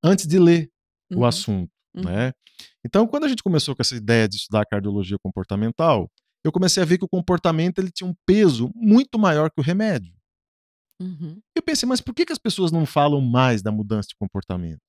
[0.05, 0.71] antes de ler
[1.13, 1.25] o Uhum.
[1.25, 2.05] assunto, Uhum.
[2.05, 2.33] né?
[2.85, 6.11] Então, quando a gente começou com essa ideia de estudar cardiologia comportamental,
[6.45, 9.65] eu comecei a ver que o comportamento ele tinha um peso muito maior que o
[9.65, 10.13] remédio.
[11.01, 11.41] Uhum.
[11.55, 14.81] Eu pensei, mas por que, que as pessoas não falam mais da mudança de comportamento?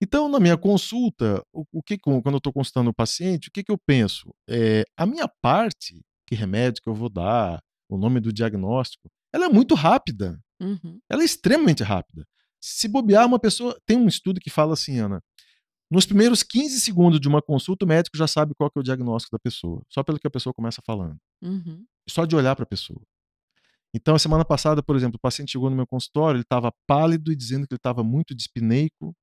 [0.00, 3.64] Então, na minha consulta, o, o que quando eu estou consultando o paciente, o que,
[3.64, 4.32] que eu penso?
[4.48, 9.46] É, a minha parte, que remédio que eu vou dar, o nome do diagnóstico, ela
[9.46, 10.38] é muito rápida.
[10.60, 11.00] Uhum.
[11.10, 12.24] Ela é extremamente rápida.
[12.60, 13.78] Se bobear, uma pessoa.
[13.86, 15.22] Tem um estudo que fala assim, Ana.
[15.90, 18.84] Nos primeiros 15 segundos de uma consulta, o médico já sabe qual que é o
[18.84, 21.16] diagnóstico da pessoa, só pelo que a pessoa começa falando.
[21.42, 21.84] Uhum.
[22.08, 23.00] Só de olhar para a pessoa.
[23.94, 27.32] Então, a semana passada, por exemplo, o paciente chegou no meu consultório, ele estava pálido
[27.32, 29.08] e dizendo que ele estava muito dispineico.
[29.08, 29.14] O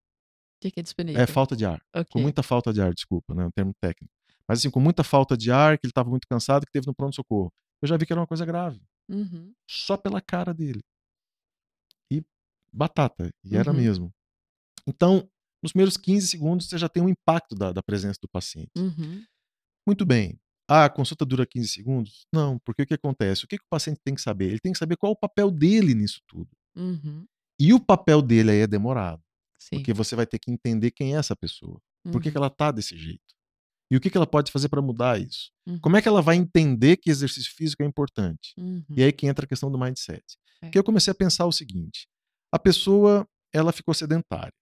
[0.62, 1.22] que, que é disponível?
[1.22, 1.80] É falta de ar.
[1.94, 2.06] Ok.
[2.12, 3.44] Com muita falta de ar, desculpa, né?
[3.44, 4.12] É um termo técnico.
[4.48, 6.96] Mas assim, com muita falta de ar, que ele estava muito cansado, que teve no
[6.96, 7.52] pronto-socorro.
[7.82, 8.82] Eu já vi que era uma coisa grave.
[9.10, 9.54] Uhum.
[9.70, 10.82] Só pela cara dele.
[12.12, 12.24] E
[12.74, 13.30] batata.
[13.44, 13.78] E era Uhum.
[13.78, 14.12] mesmo.
[14.88, 15.30] Então,
[15.64, 18.72] nos primeiros 15 segundos, você já tem um impacto da, da presença do paciente.
[18.78, 19.24] Uhum.
[19.88, 20.40] Muito bem.
[20.68, 22.26] Ah, a consulta dura 15 segundos?
[22.34, 23.46] Não, porque o que acontece?
[23.46, 24.46] O que, que o paciente tem que saber?
[24.50, 26.50] Ele tem que saber qual é o papel dele nisso tudo.
[26.76, 27.26] Uhum.
[27.60, 29.22] E o papel dele aí é demorado.
[29.60, 29.78] Sim.
[29.78, 31.80] Porque você vai ter que entender quem é essa pessoa.
[32.12, 32.32] Por que, Uhum.
[32.32, 33.24] que ela tá desse jeito?
[33.92, 35.52] E o que, que ela pode fazer para mudar isso?
[35.68, 35.80] Uhum.
[35.80, 38.54] Como é que ela vai entender que exercício físico é importante?
[38.58, 38.84] Uhum.
[38.90, 40.24] E aí que entra a questão do mindset.
[40.62, 40.70] É.
[40.70, 42.08] Que eu comecei a pensar o seguinte:
[42.52, 44.54] a pessoa, ela ficou sedentária.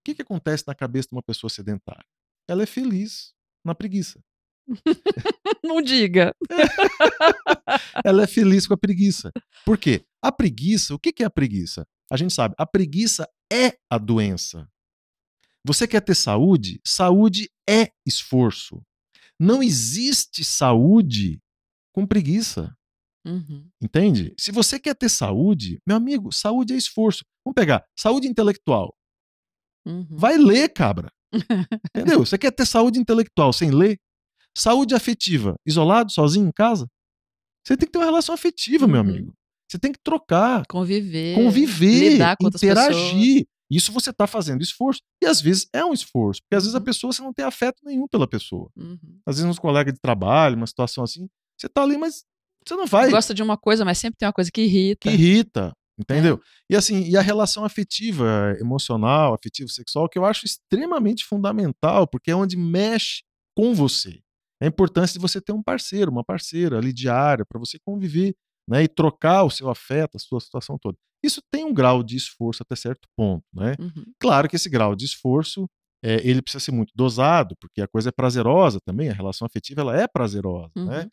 [0.00, 2.04] O que, que acontece na cabeça de uma pessoa sedentária?
[2.48, 3.32] Ela é feliz
[3.64, 4.20] na preguiça.
[5.64, 6.34] Não diga.
[8.04, 9.32] ela é feliz com a preguiça.
[9.64, 10.04] Por quê?
[10.22, 11.86] A preguiça, o que é a preguiça?
[12.10, 14.68] A gente sabe, a preguiça é a doença.
[15.64, 16.80] Você quer ter saúde?
[16.86, 18.82] Saúde é esforço.
[19.38, 21.40] Não existe saúde
[21.92, 22.74] com preguiça.
[23.26, 23.68] Uhum.
[23.80, 24.34] Entende?
[24.38, 27.24] Se você quer ter saúde, meu amigo, saúde é esforço.
[27.44, 28.94] Vamos pegar saúde intelectual.
[29.86, 30.06] Uhum.
[30.10, 31.10] Vai ler, cabra.
[31.94, 32.20] Entendeu?
[32.20, 33.98] Você quer ter saúde intelectual sem ler?
[34.58, 36.86] Saúde afetiva, isolado, sozinho em casa?
[37.66, 39.08] Você tem que ter uma relação afetiva, meu Uhum.
[39.08, 39.32] amigo.
[39.70, 41.34] Você tem que trocar, Conviver.
[41.34, 43.46] conviver, lidar com interagir.
[43.70, 45.00] Isso você está fazendo esforço.
[45.22, 46.84] E às vezes é um esforço, porque às vezes a Uhum.
[46.84, 48.70] pessoa você não tem afeto nenhum pela pessoa.
[48.74, 48.98] Uhum.
[49.26, 51.28] Às vezes uns colegas de trabalho, uma situação assim,
[51.60, 52.24] você está ali, mas
[52.66, 53.10] você não vai.
[53.10, 55.08] Gosta de uma coisa, mas sempre tem uma coisa que irrita.
[55.08, 56.02] que irrita, É.
[56.02, 56.40] entendeu?
[56.70, 62.30] E assim, e a relação afetiva, emocional, afetivo sexual, que eu acho extremamente fundamental, porque
[62.30, 63.22] é onde mexe
[63.54, 64.18] com você.
[64.60, 68.34] É a importância de você ter um parceiro, uma parceira ali diária, para você conviver
[68.68, 70.96] né, e trocar o seu afeto, a sua situação toda.
[71.24, 73.74] Isso tem um grau de esforço até certo ponto, né?
[73.78, 74.04] Uhum.
[74.20, 75.68] Claro que esse grau de esforço
[76.04, 79.80] é, ele precisa ser muito dosado, porque a coisa é prazerosa também, a relação afetiva
[79.80, 81.02] ela é prazerosa, né?
[81.02, 81.08] Uhum.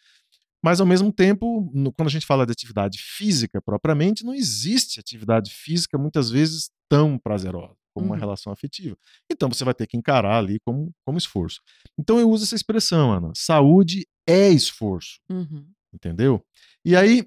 [0.63, 4.99] Mas ao mesmo tempo, no- quando a gente fala de atividade física propriamente, não existe
[4.99, 8.19] atividade física muitas vezes tão prazerosa como uma Uhum.
[8.19, 8.95] relação afetiva.
[9.31, 11.61] Então você vai ter que encarar ali como, como esforço.
[11.97, 13.31] Então eu uso essa expressão, Ana.
[13.35, 15.65] Saúde é esforço, Uhum.
[15.93, 16.45] entendeu?
[16.83, 17.25] E aí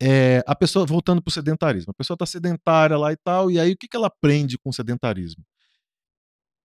[0.00, 3.58] é, a pessoa voltando para o sedentarismo, a pessoa está sedentária lá e tal, e
[3.58, 5.44] aí o que, que ela aprende com o sedentarismo?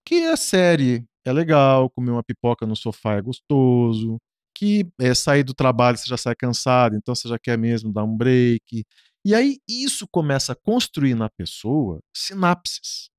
[0.05, 4.17] Que a série é legal, comer uma pipoca no sofá é gostoso,
[4.55, 8.03] que é, sair do trabalho você já sai cansado, então você já quer mesmo dar
[8.03, 8.85] um break.
[9.25, 13.09] E aí isso começa a construir na pessoa sinapses.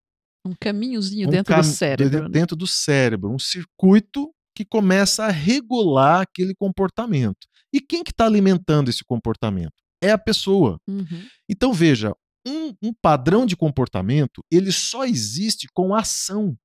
[0.45, 2.23] Um caminhozinho Um dentro cam- do cérebro.
[2.25, 2.29] né?
[2.29, 7.47] Dentro do cérebro, um circuito que começa a regular aquele comportamento.
[7.73, 9.73] E quem que está alimentando esse comportamento?
[10.03, 10.79] É a pessoa.
[10.87, 11.27] Uhum.
[11.51, 12.13] Então veja,
[12.47, 16.57] um, um padrão de comportamento ele só existe com ação.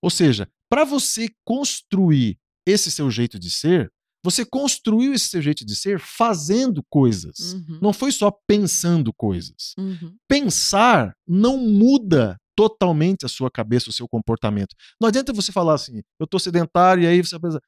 [0.00, 3.90] Ou seja, para você construir esse seu jeito de ser,
[4.24, 7.52] você construiu esse seu jeito de ser fazendo coisas.
[7.54, 7.78] Uhum.
[7.82, 9.74] Não foi só pensando coisas.
[9.78, 10.16] Uhum.
[10.28, 14.74] Pensar não muda totalmente a sua cabeça, o seu comportamento.
[15.00, 17.60] Não adianta você falar assim, eu estou sedentário e aí você pensa,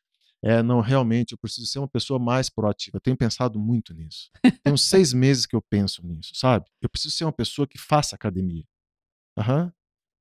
[0.43, 2.97] é, não, realmente eu preciso ser uma pessoa mais proativa.
[2.97, 4.29] Eu tenho pensado muito nisso.
[4.63, 6.67] Tem uns seis meses que eu penso nisso, sabe?
[6.83, 8.65] Eu preciso ser uma pessoa que faça academia.
[9.39, 9.73] Aham.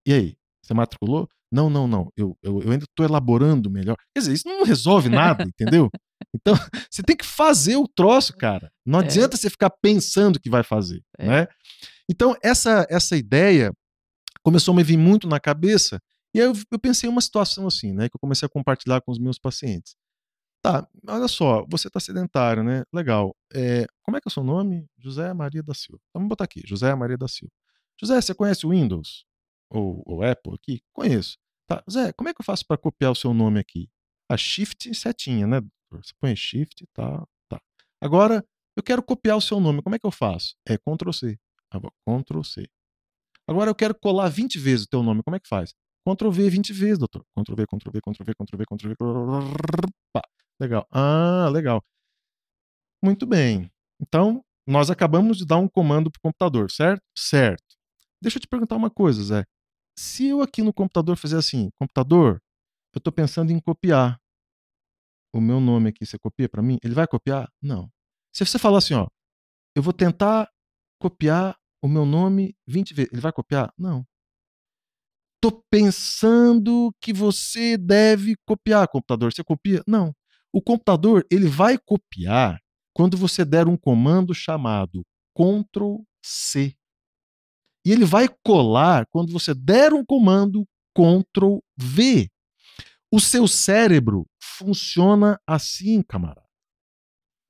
[0.07, 0.37] E aí?
[0.63, 1.27] Você matriculou?
[1.51, 2.09] Não, não, não.
[2.15, 3.95] Eu, eu, eu ainda estou elaborando melhor.
[4.15, 5.89] Quer dizer, isso não resolve nada, entendeu?
[6.33, 6.55] Então,
[6.89, 8.71] você tem que fazer o troço, cara.
[8.85, 9.03] Não É.
[9.03, 11.27] adianta você ficar pensando que vai fazer, É.
[11.27, 11.47] né?
[12.09, 13.73] Então, essa, essa ideia
[14.43, 15.99] começou a me vir muito na cabeça.
[16.35, 18.09] E aí eu, eu pensei uma situação assim, né?
[18.09, 19.95] Que eu comecei a compartilhar com os meus pacientes.
[20.63, 22.83] Tá, olha só, você está sedentário, né?
[22.93, 23.35] Legal.
[23.53, 24.87] É, como é que é o seu nome?
[24.97, 25.99] José Maria da Silva.
[26.09, 27.51] Então, vamos botar aqui, José Maria da Silva.
[27.99, 29.25] José, você conhece o Windows?
[29.69, 30.81] Ou, ou Apple aqui?
[30.93, 31.37] Conheço.
[31.67, 33.89] Tá, Zé, como é que eu faço para copiar o seu nome aqui?
[34.29, 35.61] A Shift setinha, né?
[35.91, 37.61] Você põe Shift tá, tá.
[38.01, 38.43] Agora,
[38.75, 40.55] eu quero copiar o seu nome, como é que eu faço?
[40.67, 41.37] É Ctrl C.
[41.71, 42.67] Ah, vou- Ctrl C.
[43.47, 45.73] Agora eu quero colar 20 vezes o teu nome, como é que faz?
[46.07, 47.25] Ctrl V 20 vezes, doutor.
[47.37, 48.95] Ctrl V, Ctrl V, Ctrl V, Ctrl V, Ctrl V.
[50.13, 50.21] Pá.
[50.59, 50.87] Legal.
[50.91, 51.83] Ah, legal.
[53.01, 53.69] Muito bem.
[54.01, 57.03] Então, nós acabamos de dar um comando pro computador, certo?
[57.17, 57.63] Certo.
[58.21, 59.45] Deixa eu te perguntar uma coisa, Zé.
[59.97, 62.41] Se eu aqui no computador fizer assim, computador,
[62.93, 64.19] eu estou pensando em copiar
[65.33, 66.77] o meu nome aqui, você copia para mim?
[66.83, 67.51] Ele vai copiar?
[67.61, 67.89] Não.
[68.33, 69.07] Se você falar assim, ó,
[69.75, 70.49] eu vou tentar
[70.99, 73.73] copiar o meu nome 20 vezes, ele vai copiar?
[73.77, 74.07] Não.
[75.41, 79.33] Tô pensando que você deve copiar, computador.
[79.33, 79.83] Você copia?
[79.85, 80.15] Não.
[80.53, 82.61] O computador, ele vai copiar
[82.93, 86.73] quando você der um comando chamado Ctrl C.
[87.85, 90.65] E ele vai colar quando você der um comando
[90.95, 92.31] Ctrl V.
[93.11, 96.47] O seu cérebro funciona assim, camarada.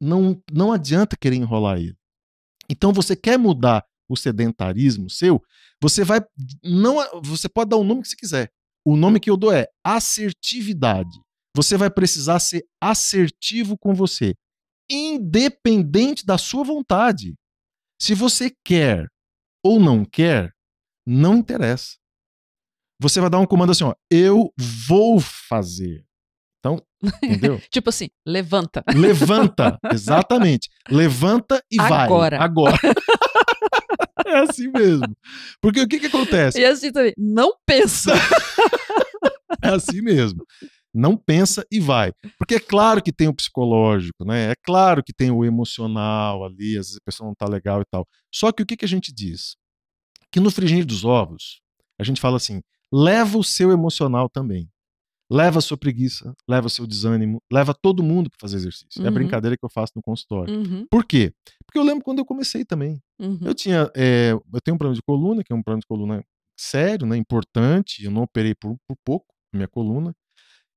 [0.01, 1.95] Não, não adianta querer enrolar ele.
[2.67, 5.41] Então você quer mudar o sedentarismo seu,
[5.81, 6.21] você vai
[6.63, 8.51] não você pode dar o nome que você quiser.
[8.85, 11.19] O nome que eu dou é assertividade.
[11.55, 14.33] Você vai precisar ser assertivo com você,
[14.89, 17.35] independente da sua vontade.
[18.01, 19.07] Se você quer
[19.63, 20.51] ou não quer,
[21.05, 21.95] não interessa.
[22.99, 24.51] Você vai dar um comando assim, ó, eu
[24.87, 26.05] vou fazer.
[26.59, 26.81] Então,
[27.21, 27.61] entendeu?
[27.69, 28.83] Tipo assim, levanta.
[28.95, 30.69] Levanta, exatamente.
[30.89, 32.05] Levanta e vai.
[32.05, 32.41] Agora.
[32.41, 32.77] Agora.
[34.27, 35.15] é assim mesmo.
[35.61, 36.59] Porque o que que acontece?
[36.59, 38.13] E assim também, não pensa.
[39.61, 40.45] É assim mesmo.
[40.93, 42.11] Não pensa e vai.
[42.37, 44.51] Porque é claro que tem o psicológico, né?
[44.51, 47.85] É claro que tem o emocional ali, às vezes a pessoa não tá legal e
[47.89, 48.05] tal.
[48.33, 49.55] Só que o que, que a gente diz?
[50.31, 51.61] Que no frigir dos ovos,
[51.97, 54.69] a gente fala assim: leva o seu emocional também.
[55.33, 59.01] Leva a sua preguiça, leva o seu desânimo, leva todo mundo para fazer exercício.
[59.01, 59.13] É a Uhum.
[59.15, 60.53] brincadeira que eu faço no consultório.
[60.53, 61.33] Uhum, Por quê?
[61.65, 63.01] Porque eu lembro quando eu comecei também.
[63.19, 63.39] uhum.
[63.41, 66.23] Eu tinha, é, eu tenho um problema de coluna, que é um problema de coluna
[66.55, 68.03] sério, né, importante.
[68.05, 70.13] Eu não operei por, por pouco a minha coluna.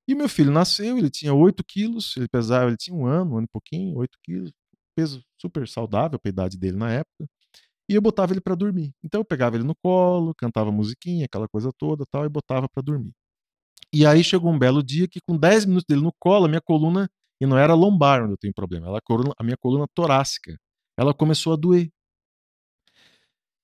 [0.09, 3.37] E meu filho nasceu, ele tinha 8 quilos, ele pesava, ele tinha um ano, um
[3.37, 4.51] ano e pouquinho, 8 quilos,
[4.95, 7.27] peso super saudável para a idade dele na época.
[7.89, 8.93] E eu botava ele para dormir.
[9.03, 12.81] Então eu pegava ele no colo, cantava musiquinha, aquela coisa toda, tal, e botava para
[12.83, 13.13] dormir.
[13.93, 16.61] E aí chegou um belo dia que com 10 minutos dele no colo, a minha
[16.61, 17.09] coluna,
[17.41, 20.57] e não era lombar onde eu tenho problema, ela, a coluna- a minha coluna torácica,
[20.97, 21.89] ela começou a doer.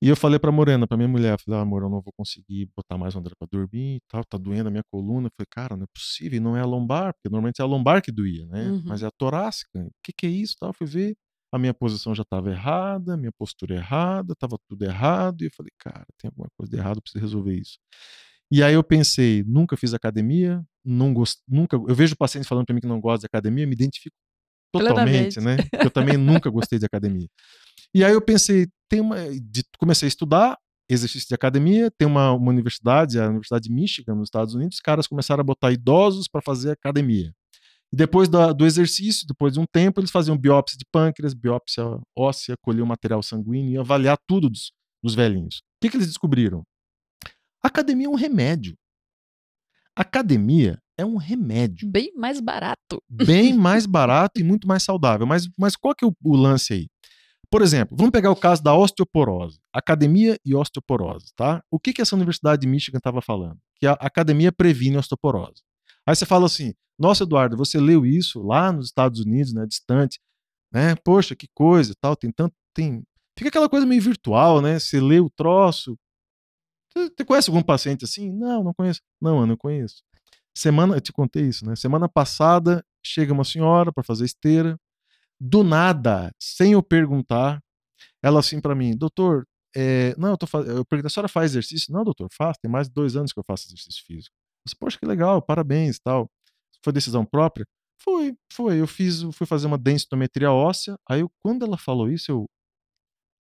[0.02, 2.70] E eu falei pra Morena, pra minha mulher, falei, ah, amor, eu não vou conseguir
[2.76, 5.28] botar mais André pra dormir e tal, tá doendo a minha coluna.
[5.28, 8.02] Eu falei, cara, não é possível, não é a lombar, porque normalmente é a lombar
[8.02, 8.70] que doía, né?
[8.72, 8.84] Uhum.
[8.86, 9.80] Mas é a torácica.
[9.80, 10.56] O que que é isso?
[10.60, 11.16] Tal, eu fui ver,
[11.54, 15.52] a minha posição já estava errada, a minha postura errada, estava tudo errado, e eu
[15.56, 17.78] falei, cara, tem alguma coisa de errado, eu preciso resolver isso.
[18.56, 21.40] E aí eu pensei, nunca fiz academia, não gost...
[21.48, 24.16] nunca, eu vejo pacientes falando pra mim que não gosta de academia, me identifico
[24.72, 25.72] totalmente, Plenamente.
[25.74, 25.80] né?
[25.84, 27.28] Eu também nunca gostei de academia.
[27.96, 30.56] E aí eu pensei, tem uma, de- comecei a estudar
[30.88, 34.82] exercício de academia, tem uma, uma universidade, a Universidade de Michigan, nos Estados Unidos, os
[34.82, 37.34] caras começaram a botar idosos para fazer academia.
[37.92, 41.84] E depois da- do exercício, depois de um tempo, eles faziam biópsia de pâncreas, biópsia
[42.16, 44.72] óssea, colhiam material sanguíneo e avaliar tudo dos,
[45.04, 45.58] dos velhinhos.
[45.58, 46.64] O que, que eles descobriram?
[47.64, 48.78] Academia é um remédio.
[49.96, 53.02] Academia é um remédio Bem mais barato.
[53.10, 55.26] bem mais barato e muito mais saudável.
[55.26, 56.88] Mas, mas qual que é o, o lance aí?
[57.50, 61.64] Por exemplo, vamos pegar o caso da osteoporose, academia e osteoporose, tá?
[61.70, 63.60] O que que essa Universidade de Michigan estava falando?
[63.80, 65.62] Que a academia previne osteoporose.
[66.06, 70.20] Aí você fala assim, nossa, Eduardo, você leu isso lá nos Estados Unidos, né, distante,
[70.72, 70.96] né?
[70.96, 73.04] Poxa, que coisa, e tal, tem tanto, tem...
[73.38, 74.80] Fica aquela coisa meio virtual, né?
[74.80, 75.96] Você lê o troço.
[76.96, 78.32] Você, conhece algum paciente assim?
[78.32, 79.02] Não, não conheço.
[79.22, 80.04] Não, eu conheço.
[80.56, 81.76] Semana, eu te contei isso, né?
[81.76, 84.80] Semana passada chega uma senhora para fazer esteira,
[85.40, 87.62] do nada, sem eu perguntar,
[88.22, 91.52] ela assim para mim, doutor, é, não, eu tô fazendo, eu perguntei, a senhora faz
[91.52, 91.92] exercício?
[91.92, 94.34] Não, doutor, faço, tem mais de dois anos que eu faço exercício físico.
[94.36, 96.30] Eu disse, Poxa, que legal, parabéns, tal.
[96.84, 97.66] Foi decisão própria?
[98.02, 98.80] Foi, foi.
[98.82, 100.98] Eu fiz, fui fazer uma densitometria óssea.
[101.10, 102.46] Aí, eu, quando ela falou isso, eu,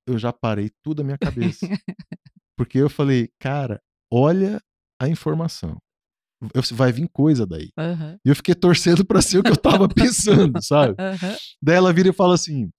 [0.08, 1.68] eu já parei tudo a minha cabeça.
[2.58, 4.62] Porque eu falei, cara, olha
[5.02, 5.78] a informação.
[6.54, 7.70] Eu- Vai vir coisa daí.
[7.78, 9.88] Aham, E eu fiquei torcendo pra ser o que eu tava
[10.54, 10.96] pensando, sabe?
[11.00, 11.36] aham.
[11.62, 12.70] Daí ela vira e fala assim: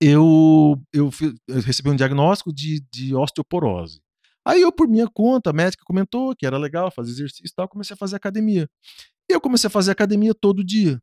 [0.00, 1.10] eu, eu,
[1.48, 4.00] eu recebi um diagnóstico de, de osteoporose.
[4.46, 7.68] Aí eu, por minha conta, a médica comentou que era legal fazer exercício e tal,
[7.68, 8.68] comecei a fazer academia.
[9.30, 11.00] E eu comecei a fazer academia todo dia.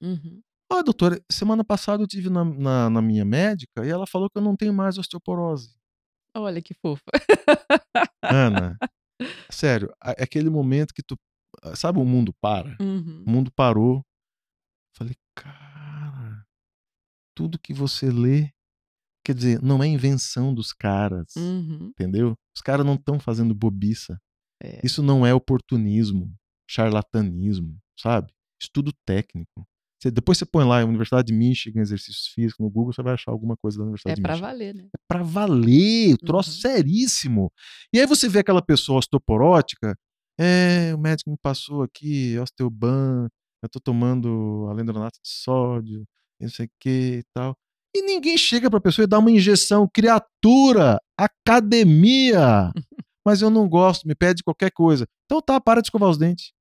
[0.00, 0.40] Uhum.
[0.70, 4.36] Ah, doutora, semana passada eu tive na, na, na minha médica e ela falou que
[4.38, 5.74] eu não tenho mais osteoporose.
[6.36, 7.04] Olha que fofa.
[8.22, 8.76] Ana,
[9.50, 11.16] sério, é aquele momento que tu.
[11.76, 12.76] Sabe, o mundo para?
[12.80, 13.24] Uhum.
[13.26, 14.02] O mundo parou.
[14.96, 16.44] Falei, cara,
[17.36, 18.50] tudo que você lê,
[19.24, 21.88] quer dizer, não é invenção dos caras, Uhum.
[21.90, 22.34] entendeu?
[22.56, 24.18] Os caras não estão fazendo bobiça.
[24.62, 24.80] É.
[24.84, 26.32] Isso não é oportunismo,
[26.68, 28.32] charlatanismo, sabe?
[28.60, 29.66] Estudo técnico.
[30.04, 33.30] Você- depois você põe lá Universidade de Michigan, exercícios físicos no Google, você vai achar
[33.32, 34.48] alguma coisa da Universidade É de pra Michigan.
[34.48, 34.84] valer, né?
[34.94, 36.56] É pra valer, o troço Uhum.
[36.56, 37.50] seríssimo.
[37.92, 39.96] E aí você vê aquela pessoa osteoporótica,
[40.38, 43.28] é, o médico me passou aqui, osteoban,
[43.62, 46.04] eu tô tomando alendronato de sódio,
[46.38, 46.90] não sei o que
[47.20, 47.56] e tal.
[47.96, 52.70] E ninguém chega pra pessoa e dá uma injeção, criatura, academia.
[53.26, 55.06] Mas eu não gosto, me pede qualquer coisa.
[55.24, 56.52] Então tá, para de escovar os dentes.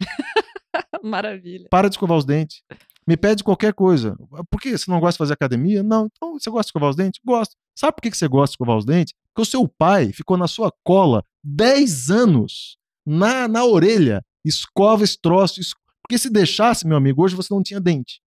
[1.02, 1.68] Maravilha.
[1.70, 2.62] Para de escovar os dentes.
[3.06, 4.16] Me pede qualquer coisa.
[4.50, 5.82] Por que você não gosta de fazer academia?
[5.82, 6.06] Não.
[6.06, 7.20] Então você gosta de escovar os dentes?
[7.24, 7.54] Gosto.
[7.76, 9.14] Sabe por que você gosta de escovar os dentes?
[9.28, 14.24] Porque o seu pai ficou na sua cola 10 anos na, na orelha.
[14.44, 15.60] Escova esse troço.
[16.02, 18.20] Porque se deixasse, meu amigo, hoje você não tinha dente.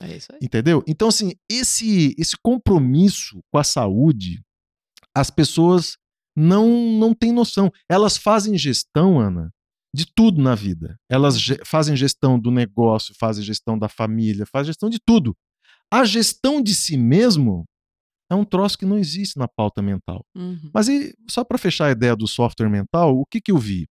[0.00, 0.38] É isso aí.
[0.42, 0.82] Entendeu?
[0.86, 4.42] Então, assim, esse, esse compromisso com a saúde,
[5.14, 5.96] as pessoas
[6.36, 7.72] não, não têm noção.
[7.88, 9.50] Elas fazem gestão, Ana,
[9.96, 10.96] de tudo na vida.
[11.10, 15.34] Elas ge- fazem gestão do negócio, fazem gestão da família, fazem gestão de tudo.
[15.92, 17.64] A gestão de si mesmo
[18.30, 20.24] é um troço que não existe na pauta mental.
[20.36, 20.70] Uhum.
[20.74, 23.86] Mas aí, só para fechar a ideia do software mental, o que, que eu vi?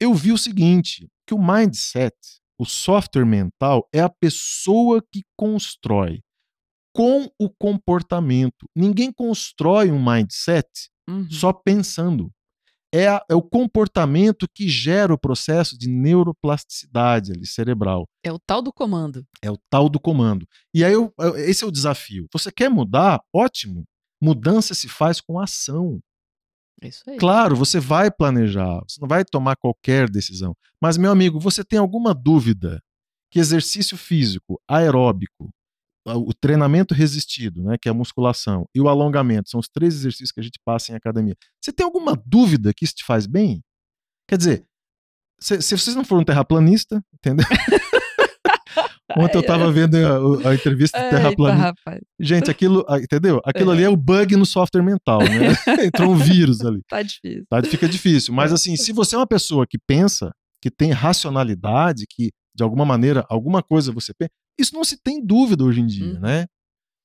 [0.00, 2.14] Eu vi o seguinte: que o mindset,
[2.58, 6.20] o software mental, é a pessoa que constrói
[6.94, 8.66] com o comportamento.
[8.76, 10.66] Ninguém constrói um mindset
[11.08, 11.30] Uhum.
[11.30, 12.30] só pensando.
[12.94, 18.08] É, a, é, o comportamento que gera o processo de neuroplasticidade ali, cerebral.
[18.22, 19.26] É o tal do comando.
[19.42, 20.46] É o tal do comando.
[20.72, 22.28] E aí, eu, esse é o desafio.
[22.32, 23.20] Você quer mudar?
[23.34, 23.84] Ótimo.
[24.22, 25.98] Mudança se faz com ação.
[26.80, 27.16] Isso aí.
[27.16, 30.54] Claro, você vai planejar, você não vai tomar qualquer decisão.
[30.80, 32.80] Mas, meu amigo, você tem alguma dúvida
[33.28, 35.50] que exercício físico aeróbico
[36.06, 40.32] o treinamento resistido, né, que é a musculação, e o alongamento, são os três exercícios
[40.32, 41.34] que a gente passa em academia.
[41.60, 43.62] Você tem alguma dúvida que isso te faz bem?
[44.28, 44.66] Quer dizer,
[45.40, 47.46] se, se vocês não foram um terraplanista, entendeu?
[49.16, 51.74] Ontem eu estava vendo a, a entrevista do terraplanista.
[52.18, 53.40] Gente, aquilo, entendeu?
[53.44, 53.74] Aquilo é.
[53.74, 55.54] ali é o bug no software mental, né?
[55.86, 56.80] Entrou um vírus ali.
[56.88, 57.44] Tá difícil.
[57.48, 58.34] Tá, fica difícil.
[58.34, 62.84] Mas assim, se você é uma pessoa que pensa, que tem racionalidade, que de alguma
[62.84, 66.20] maneira, alguma coisa você pensa, isso não se tem dúvida hoje em dia, uhum.
[66.20, 66.46] né?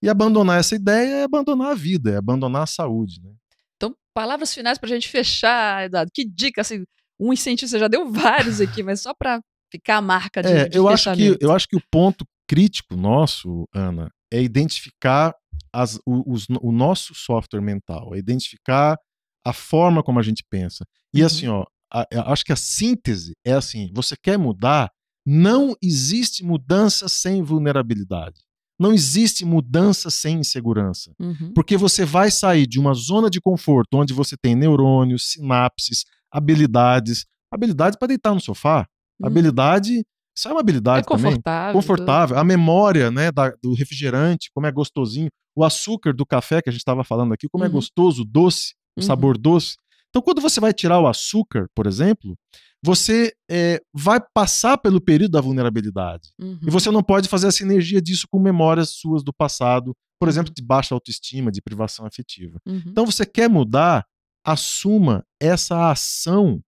[0.01, 3.31] E abandonar essa ideia é abandonar a vida, é abandonar a saúde, né?
[3.75, 6.11] Então, palavras finais para a gente fechar, Eduardo.
[6.13, 6.83] Que dica, assim,
[7.19, 9.41] um incentivo, você já deu vários aqui, mas só para
[9.71, 12.95] ficar a marca de, é, de eu acho que Eu acho que o ponto crítico
[12.95, 15.33] nosso, Ana, é identificar
[15.73, 18.97] as, o, os, o nosso software mental, é identificar
[19.45, 20.85] a forma como a gente pensa.
[21.13, 21.25] E uhum.
[21.27, 24.89] assim, ó, a, a, acho que a síntese é assim: você quer mudar,
[25.31, 28.41] não existe mudança sem vulnerabilidade.
[28.79, 31.11] Não existe mudança sem insegurança.
[31.19, 31.51] Uhum.
[31.53, 37.27] Porque você vai sair de uma zona de conforto onde você tem neurônios, sinapses, habilidades.
[37.53, 38.87] Habilidades para deitar no sofá.
[39.19, 39.27] Uhum.
[39.27, 40.03] Habilidade.
[40.35, 41.73] Isso é uma habilidade é confortável, também.
[41.73, 42.37] Confortável.
[42.39, 45.29] A memória né, da, do refrigerante, como é gostosinho.
[45.55, 47.73] O açúcar do café que a gente estava falando aqui, como é uhum.
[47.73, 49.41] é gostoso, doce, o sabor uhum.
[49.43, 49.75] doce.
[50.09, 52.35] Então, quando você vai tirar o açúcar, por exemplo,
[52.83, 56.29] você é, vai passar pelo período da vulnerabilidade.
[56.39, 56.59] Uhum.
[56.65, 60.29] E você não pode fazer a sinergia disso com memórias suas do passado, por uhum.
[60.31, 62.59] exemplo, de baixa autoestima, de privação afetiva.
[62.65, 62.83] Uhum.
[62.87, 64.05] Então, você quer mudar,
[64.43, 66.61] assuma essa ação.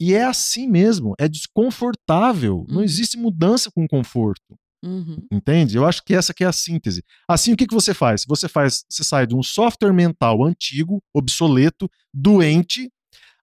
[0.00, 2.64] E é assim mesmo, é desconfortável.
[2.68, 2.82] Não uhum.
[2.84, 4.56] existe mudança com conforto.
[4.84, 5.26] Uhum.
[5.30, 5.76] Entende?
[5.76, 7.02] Eu acho que essa que é a síntese.
[7.28, 8.24] Assim, o que, que você faz?
[8.26, 12.90] Você faz, você sai de um software mental antigo, obsoleto, doente,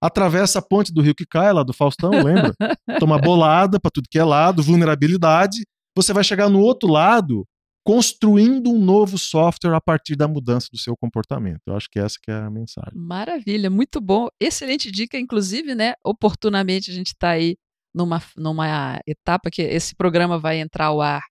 [0.01, 2.53] atravessa a ponte do rio que cai, lá do Faustão, lembra?
[2.99, 5.65] Toma bolada para tudo que é lado, vulnerabilidade.
[5.95, 7.45] Você vai chegar no outro lado
[7.85, 11.61] construindo um novo software a partir da mudança do seu comportamento.
[11.67, 12.91] Eu acho que essa que é a mensagem.
[12.95, 14.27] Maravilha, muito bom.
[14.39, 15.93] Excelente dica, inclusive, né?
[16.03, 17.55] Oportunamente a gente está aí
[17.95, 21.23] numa, numa etapa que esse programa vai entrar ao ar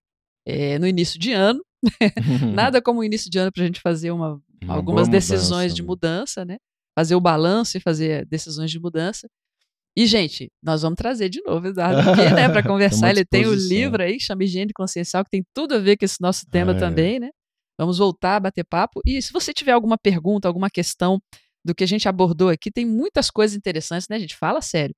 [0.47, 1.63] é, no início de ano.
[2.55, 5.75] Nada como o início de ano para a gente fazer uma, uma algumas decisões mudança,
[5.75, 5.87] de né?
[5.87, 6.57] mudança, né?
[6.97, 9.29] fazer o balanço e fazer decisões de mudança.
[9.97, 13.11] E, gente, nós vamos trazer de novo Eduardo aqui, né, para conversar.
[13.11, 16.05] Ele tem o um livro aí, chama Higiene Consciencial, que tem tudo a ver com
[16.05, 16.79] esse nosso tema é.
[16.79, 17.31] também, né?
[17.79, 19.01] Vamos voltar a bater papo.
[19.07, 21.21] E se você tiver alguma pergunta, alguma questão
[21.65, 24.37] do que a gente abordou aqui, tem muitas coisas interessantes, né, gente?
[24.37, 24.95] Fala sério.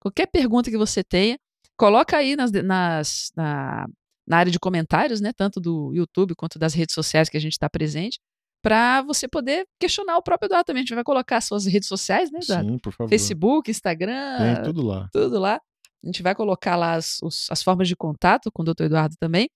[0.00, 1.38] Qualquer pergunta que você tenha,
[1.76, 3.86] coloca aí nas, nas, na,
[4.26, 7.52] na área de comentários, né, tanto do YouTube quanto das redes sociais que a gente
[7.52, 8.18] está presente
[8.62, 10.80] para você poder questionar o próprio Eduardo também.
[10.80, 12.70] A gente vai colocar suas redes sociais, né, Eduardo?
[12.70, 13.08] Sim, por favor.
[13.08, 14.54] Facebook, Instagram.
[14.54, 15.08] Tem tudo lá.
[15.12, 15.60] Tudo lá.
[16.02, 19.14] A gente vai colocar lá as, os, as formas de contato com o doutor Eduardo
[19.20, 19.48] também.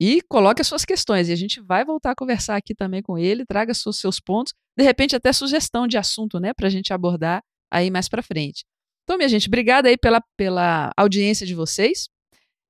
[0.00, 1.28] E coloque as suas questões.
[1.28, 4.54] E a gente vai voltar a conversar aqui também com ele, traga os seus pontos,
[4.74, 8.64] de repente até sugestão de assunto, né, para a gente abordar aí mais para frente.
[9.06, 12.08] Então, minha gente, obrigada aí pela, pela audiência de vocês.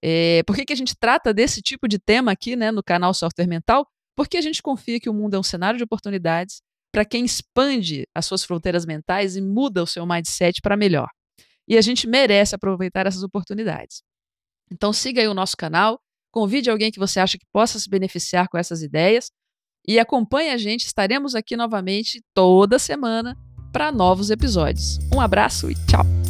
[0.05, 3.15] É, por que, que a gente trata desse tipo de tema aqui, né, no canal
[3.15, 3.87] Software Mental?
[4.17, 8.07] porque a gente confia que o mundo é um cenário de oportunidades para quem expande
[8.15, 11.09] as suas fronteiras mentais e muda o seu mindset para melhor.
[11.69, 14.03] E a gente merece aproveitar essas oportunidades.
[14.73, 16.01] Então siga aí o nosso canal,
[16.33, 19.31] convide alguém que você acha que possa se beneficiar com essas ideias
[19.87, 20.87] e acompanhe a gente.
[20.87, 23.37] Estaremos aqui novamente toda semana
[23.73, 24.99] para novos episódios.
[25.15, 26.26] Um abraço e tchau!